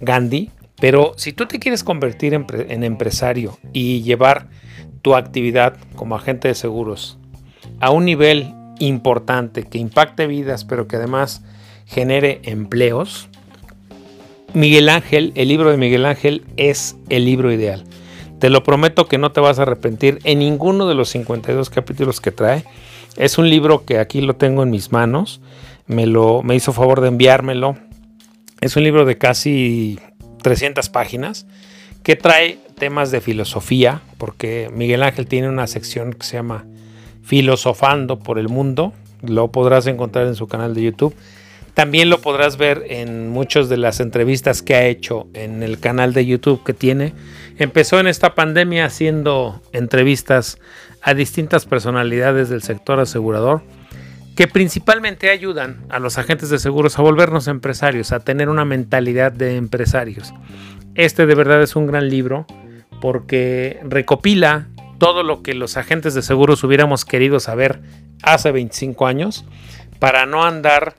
Gandhi, 0.00 0.50
pero 0.80 1.14
si 1.16 1.32
tú 1.32 1.46
te 1.46 1.58
quieres 1.58 1.84
convertir 1.84 2.34
en, 2.34 2.46
en 2.50 2.84
empresario 2.84 3.58
y 3.72 4.02
llevar 4.02 4.48
tu 5.02 5.14
actividad 5.14 5.76
como 5.94 6.16
agente 6.16 6.48
de 6.48 6.54
seguros 6.54 7.18
a 7.80 7.90
un 7.90 8.04
nivel 8.04 8.54
importante 8.78 9.64
que 9.64 9.78
impacte 9.78 10.26
vidas, 10.26 10.64
pero 10.64 10.86
que 10.88 10.96
además 10.96 11.42
genere 11.86 12.40
empleos, 12.44 13.28
Miguel 14.56 14.88
Ángel, 14.88 15.32
el 15.34 15.48
libro 15.48 15.70
de 15.70 15.76
Miguel 15.76 16.06
Ángel 16.06 16.44
es 16.56 16.96
el 17.10 17.26
libro 17.26 17.52
ideal. 17.52 17.84
Te 18.38 18.48
lo 18.48 18.62
prometo 18.62 19.06
que 19.06 19.18
no 19.18 19.30
te 19.32 19.40
vas 19.40 19.58
a 19.58 19.62
arrepentir 19.62 20.18
en 20.24 20.38
ninguno 20.38 20.88
de 20.88 20.94
los 20.94 21.10
52 21.10 21.68
capítulos 21.68 22.20
que 22.20 22.30
trae. 22.30 22.64
Es 23.16 23.36
un 23.36 23.50
libro 23.50 23.84
que 23.84 23.98
aquí 23.98 24.22
lo 24.22 24.36
tengo 24.36 24.62
en 24.62 24.70
mis 24.70 24.92
manos. 24.92 25.42
Me, 25.86 26.06
lo, 26.06 26.42
me 26.42 26.54
hizo 26.54 26.72
favor 26.72 27.02
de 27.02 27.08
enviármelo. 27.08 27.76
Es 28.62 28.76
un 28.76 28.84
libro 28.84 29.04
de 29.04 29.18
casi 29.18 29.98
300 30.42 30.88
páginas 30.88 31.46
que 32.02 32.16
trae 32.16 32.58
temas 32.78 33.10
de 33.10 33.20
filosofía, 33.20 34.00
porque 34.16 34.70
Miguel 34.72 35.02
Ángel 35.02 35.26
tiene 35.26 35.48
una 35.48 35.66
sección 35.66 36.12
que 36.12 36.24
se 36.24 36.36
llama 36.36 36.64
Filosofando 37.26 38.18
por 38.18 38.38
el 38.38 38.48
Mundo. 38.48 38.92
Lo 39.22 39.50
podrás 39.50 39.86
encontrar 39.86 40.26
en 40.26 40.36
su 40.36 40.46
canal 40.46 40.74
de 40.74 40.82
YouTube. 40.82 41.14
También 41.74 42.08
lo 42.08 42.22
podrás 42.22 42.56
ver 42.56 42.84
en 42.88 43.28
muchas 43.28 43.68
de 43.68 43.76
las 43.76 44.00
entrevistas 44.00 44.62
que 44.62 44.76
ha 44.76 44.86
hecho 44.86 45.26
en 45.34 45.62
el 45.62 45.78
canal 45.78 46.14
de 46.14 46.24
YouTube 46.24 46.64
que 46.64 46.72
tiene. 46.72 47.12
Empezó 47.58 48.00
en 48.00 48.06
esta 48.06 48.34
pandemia 48.34 48.86
haciendo 48.86 49.60
entrevistas 49.72 50.58
a 51.02 51.12
distintas 51.12 51.66
personalidades 51.66 52.48
del 52.48 52.62
sector 52.62 52.98
asegurador 53.00 53.62
que 54.36 54.46
principalmente 54.46 55.30
ayudan 55.30 55.84
a 55.88 55.98
los 55.98 56.18
agentes 56.18 56.48
de 56.48 56.58
seguros 56.58 56.98
a 56.98 57.02
volvernos 57.02 57.48
empresarios, 57.48 58.12
a 58.12 58.20
tener 58.20 58.48
una 58.48 58.64
mentalidad 58.64 59.32
de 59.32 59.56
empresarios. 59.56 60.32
Este 60.94 61.26
de 61.26 61.34
verdad 61.34 61.62
es 61.62 61.74
un 61.74 61.86
gran 61.86 62.08
libro 62.08 62.46
porque 63.00 63.80
recopila 63.84 64.68
todo 64.98 65.22
lo 65.22 65.42
que 65.42 65.54
los 65.54 65.76
agentes 65.76 66.14
de 66.14 66.22
seguros 66.22 66.64
hubiéramos 66.64 67.04
querido 67.04 67.40
saber 67.40 67.80
hace 68.22 68.52
25 68.52 69.06
años 69.06 69.44
para 69.98 70.26
no 70.26 70.44
andar 70.44 70.96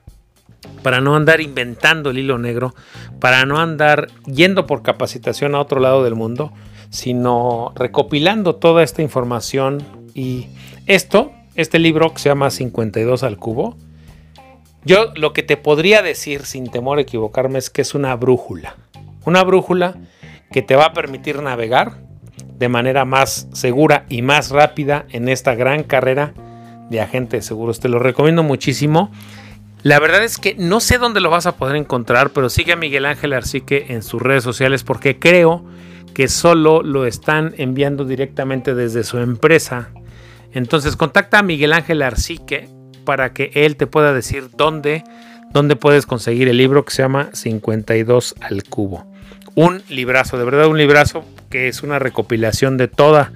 para 0.82 1.00
no 1.00 1.14
andar 1.14 1.40
inventando 1.40 2.10
el 2.10 2.18
hilo 2.18 2.38
negro, 2.38 2.74
para 3.20 3.46
no 3.46 3.58
andar 3.58 4.08
yendo 4.26 4.66
por 4.66 4.82
capacitación 4.82 5.54
a 5.54 5.60
otro 5.60 5.80
lado 5.80 6.02
del 6.02 6.14
mundo, 6.14 6.52
sino 6.90 7.72
recopilando 7.76 8.56
toda 8.56 8.82
esta 8.82 9.02
información 9.02 9.84
y 10.14 10.46
esto, 10.86 11.32
este 11.54 11.78
libro 11.78 12.12
que 12.12 12.18
se 12.18 12.28
llama 12.28 12.50
52 12.50 13.22
al 13.22 13.36
cubo, 13.36 13.76
yo 14.84 15.12
lo 15.14 15.32
que 15.32 15.42
te 15.42 15.56
podría 15.56 16.02
decir 16.02 16.44
sin 16.44 16.70
temor 16.70 16.98
a 16.98 17.02
equivocarme 17.02 17.58
es 17.58 17.70
que 17.70 17.82
es 17.82 17.94
una 17.94 18.14
brújula, 18.16 18.76
una 19.24 19.42
brújula 19.44 19.96
que 20.50 20.62
te 20.62 20.76
va 20.76 20.86
a 20.86 20.92
permitir 20.92 21.42
navegar 21.42 22.07
de 22.58 22.68
manera 22.68 23.04
más 23.04 23.48
segura 23.52 24.04
y 24.08 24.22
más 24.22 24.50
rápida 24.50 25.06
en 25.10 25.28
esta 25.28 25.54
gran 25.54 25.84
carrera 25.84 26.34
de 26.90 27.00
agente 27.00 27.36
de 27.36 27.42
seguros. 27.42 27.80
Te 27.80 27.88
lo 27.88 27.98
recomiendo 27.98 28.42
muchísimo. 28.42 29.10
La 29.82 30.00
verdad 30.00 30.24
es 30.24 30.38
que 30.38 30.54
no 30.58 30.80
sé 30.80 30.98
dónde 30.98 31.20
lo 31.20 31.30
vas 31.30 31.46
a 31.46 31.56
poder 31.56 31.76
encontrar, 31.76 32.30
pero 32.30 32.50
sigue 32.50 32.72
a 32.72 32.76
Miguel 32.76 33.06
Ángel 33.06 33.32
Arcique 33.32 33.86
en 33.90 34.02
sus 34.02 34.20
redes 34.20 34.42
sociales 34.42 34.82
porque 34.82 35.18
creo 35.18 35.64
que 36.14 36.26
solo 36.26 36.82
lo 36.82 37.06
están 37.06 37.54
enviando 37.58 38.04
directamente 38.04 38.74
desde 38.74 39.04
su 39.04 39.18
empresa. 39.18 39.90
Entonces 40.52 40.96
contacta 40.96 41.38
a 41.38 41.42
Miguel 41.42 41.72
Ángel 41.72 42.02
Arcique 42.02 42.68
para 43.04 43.32
que 43.32 43.52
él 43.54 43.76
te 43.76 43.86
pueda 43.86 44.12
decir 44.12 44.50
dónde, 44.56 45.04
dónde 45.52 45.76
puedes 45.76 46.06
conseguir 46.06 46.48
el 46.48 46.56
libro 46.56 46.84
que 46.84 46.92
se 46.92 47.02
llama 47.02 47.30
52 47.32 48.34
al 48.40 48.64
cubo. 48.64 49.06
Un 49.58 49.82
librazo, 49.88 50.38
de 50.38 50.44
verdad 50.44 50.68
un 50.68 50.78
librazo 50.78 51.24
que 51.50 51.66
es 51.66 51.82
una 51.82 51.98
recopilación 51.98 52.76
de 52.76 52.86
toda 52.86 53.32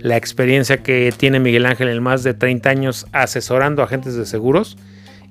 la 0.00 0.16
experiencia 0.16 0.82
que 0.82 1.14
tiene 1.16 1.38
Miguel 1.38 1.64
Ángel 1.64 1.90
en 1.90 2.02
más 2.02 2.24
de 2.24 2.34
30 2.34 2.68
años 2.68 3.06
asesorando 3.12 3.84
agentes 3.84 4.16
de 4.16 4.26
seguros 4.26 4.76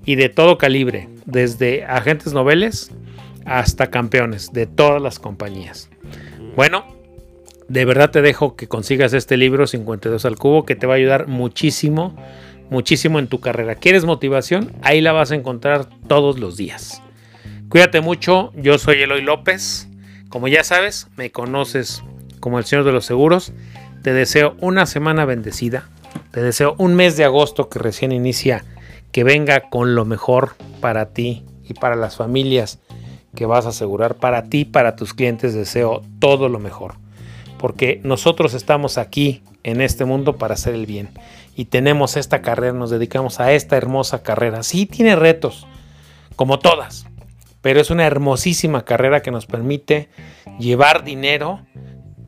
y 0.05 0.15
de 0.15 0.29
todo 0.29 0.57
calibre, 0.57 1.09
desde 1.25 1.83
agentes 1.83 2.31
noveles 2.31 2.89
hasta 3.43 3.87
campeones 3.87 4.53
de 4.53 4.65
todas 4.65 5.01
las 5.01 5.19
compañías. 5.19 5.89
Bueno, 6.55 6.85
de 7.67 7.83
verdad 7.83 8.09
te 8.09 8.21
dejo 8.21 8.55
que 8.55 8.69
consigas 8.69 9.11
este 9.11 9.35
libro 9.35 9.67
52 9.67 10.23
al 10.23 10.37
cubo 10.37 10.63
que 10.63 10.77
te 10.77 10.87
va 10.87 10.93
a 10.93 10.97
ayudar 10.97 11.27
muchísimo, 11.27 12.15
muchísimo 12.69 13.19
en 13.19 13.27
tu 13.27 13.41
carrera. 13.41 13.75
¿Quieres 13.75 14.05
motivación? 14.05 14.71
Ahí 14.83 15.01
la 15.01 15.11
vas 15.11 15.31
a 15.31 15.35
encontrar 15.35 15.89
todos 16.07 16.39
los 16.39 16.55
días. 16.55 17.01
Cuídate 17.67 17.99
mucho, 17.99 18.53
yo 18.55 18.77
soy 18.77 19.01
Eloy 19.01 19.21
López. 19.21 19.88
Como 20.29 20.47
ya 20.47 20.63
sabes, 20.63 21.07
me 21.17 21.31
conoces 21.31 22.03
como 22.39 22.59
el 22.59 22.65
Señor 22.65 22.85
de 22.85 22.91
los 22.91 23.05
Seguros. 23.05 23.51
Te 24.03 24.13
deseo 24.13 24.55
una 24.61 24.85
semana 24.85 25.25
bendecida. 25.25 25.89
Te 26.31 26.41
deseo 26.41 26.75
un 26.77 26.93
mes 26.93 27.17
de 27.17 27.25
agosto 27.25 27.67
que 27.67 27.79
recién 27.79 28.11
inicia 28.11 28.63
que 29.11 29.23
venga 29.23 29.69
con 29.69 29.95
lo 29.95 30.05
mejor 30.05 30.55
para 30.81 31.07
ti 31.13 31.43
y 31.67 31.73
para 31.73 31.95
las 31.95 32.15
familias 32.15 32.77
que 33.35 33.47
vas 33.47 33.65
a 33.65 33.69
asegurar. 33.69 34.15
Para 34.15 34.43
ti, 34.43 34.65
para 34.65 34.95
tus 34.95 35.15
clientes, 35.15 35.55
deseo 35.55 36.03
todo 36.19 36.47
lo 36.47 36.59
mejor. 36.59 36.95
Porque 37.57 37.99
nosotros 38.03 38.53
estamos 38.53 38.99
aquí 38.99 39.41
en 39.63 39.81
este 39.81 40.05
mundo 40.05 40.37
para 40.37 40.53
hacer 40.53 40.75
el 40.75 40.85
bien. 40.85 41.09
Y 41.55 41.65
tenemos 41.65 42.17
esta 42.17 42.41
carrera, 42.41 42.73
nos 42.73 42.91
dedicamos 42.91 43.39
a 43.39 43.51
esta 43.51 43.77
hermosa 43.77 44.21
carrera. 44.21 44.61
Sí, 44.61 44.85
tiene 44.85 45.15
retos, 45.15 45.65
como 46.35 46.59
todas. 46.59 47.08
Pero 47.61 47.81
es 47.81 47.89
una 47.89 48.05
hermosísima 48.05 48.85
carrera 48.85 49.21
que 49.21 49.31
nos 49.31 49.45
permite 49.45 50.09
llevar 50.59 51.03
dinero 51.03 51.61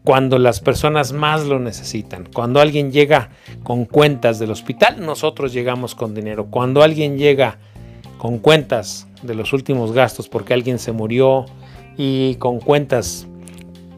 cuando 0.04 0.40
las 0.40 0.60
personas 0.60 1.14
más 1.14 1.46
lo 1.46 1.60
necesitan. 1.60 2.28
Cuando 2.34 2.60
alguien 2.60 2.92
llega 2.92 3.30
con 3.64 3.86
cuentas 3.86 4.40
del 4.40 4.52
hospital, 4.52 5.06
nosotros 5.06 5.54
llegamos 5.54 5.96
con 5.96 6.14
dinero. 6.14 6.48
Cuando 6.48 6.82
alguien 6.82 7.18
llega 7.18 7.60
con 8.18 8.40
cuentas 8.40 9.08
de 9.22 9.36
los 9.36 9.54
últimos 9.54 9.94
gastos 9.94 10.28
porque 10.28 10.54
alguien 10.54 10.80
se 10.80 10.92
murió 10.92 11.46
y 11.98 12.36
con 12.36 12.60
cuentas 12.60 13.28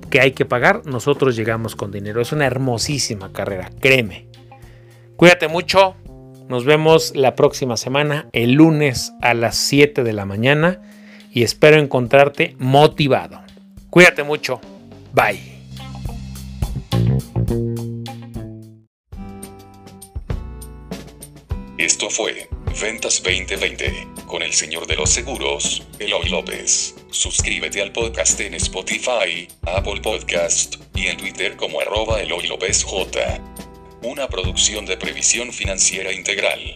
que 0.10 0.20
hay 0.20 0.32
que 0.32 0.46
pagar, 0.46 0.86
nosotros 0.86 1.36
llegamos 1.36 1.76
con 1.76 1.92
dinero. 1.92 2.22
Es 2.22 2.32
una 2.32 2.46
hermosísima 2.46 3.32
carrera, 3.32 3.72
créeme. 3.80 4.28
Cuídate 5.16 5.48
mucho. 5.48 5.96
Nos 6.50 6.66
vemos 6.66 7.16
la 7.16 7.36
próxima 7.36 7.78
semana, 7.78 8.28
el 8.34 8.52
lunes 8.52 9.14
a 9.22 9.34
las 9.34 9.56
7 9.56 10.04
de 10.04 10.14
la 10.14 10.26
mañana 10.26 10.82
y 11.34 11.44
espero 11.44 11.78
encontrarte 11.80 12.56
motivado. 12.60 13.42
Cuídate 13.90 14.24
mucho. 14.24 14.62
Bye. 15.14 15.54
Esto 21.78 22.10
fue 22.10 22.48
Ventas 22.80 23.22
2020 23.24 24.08
con 24.28 24.42
el 24.42 24.54
señor 24.54 24.88
de 24.88 24.96
los 24.96 25.10
seguros, 25.10 25.84
Eloy 26.00 26.30
López. 26.30 26.96
Suscríbete 27.12 27.82
al 27.82 27.92
podcast 27.92 28.40
en 28.40 28.54
Spotify, 28.56 29.48
Apple 29.64 30.02
Podcast 30.02 30.76
y 30.96 31.08
en 31.08 31.18
Twitter 31.18 31.56
como 31.56 31.82
arroba 31.82 32.22
Eloy 32.22 32.48
López 32.48 32.84
J. 32.84 33.42
Una 34.04 34.28
producción 34.28 34.86
de 34.86 34.98
previsión 34.98 35.52
financiera 35.52 36.12
integral. 36.14 36.76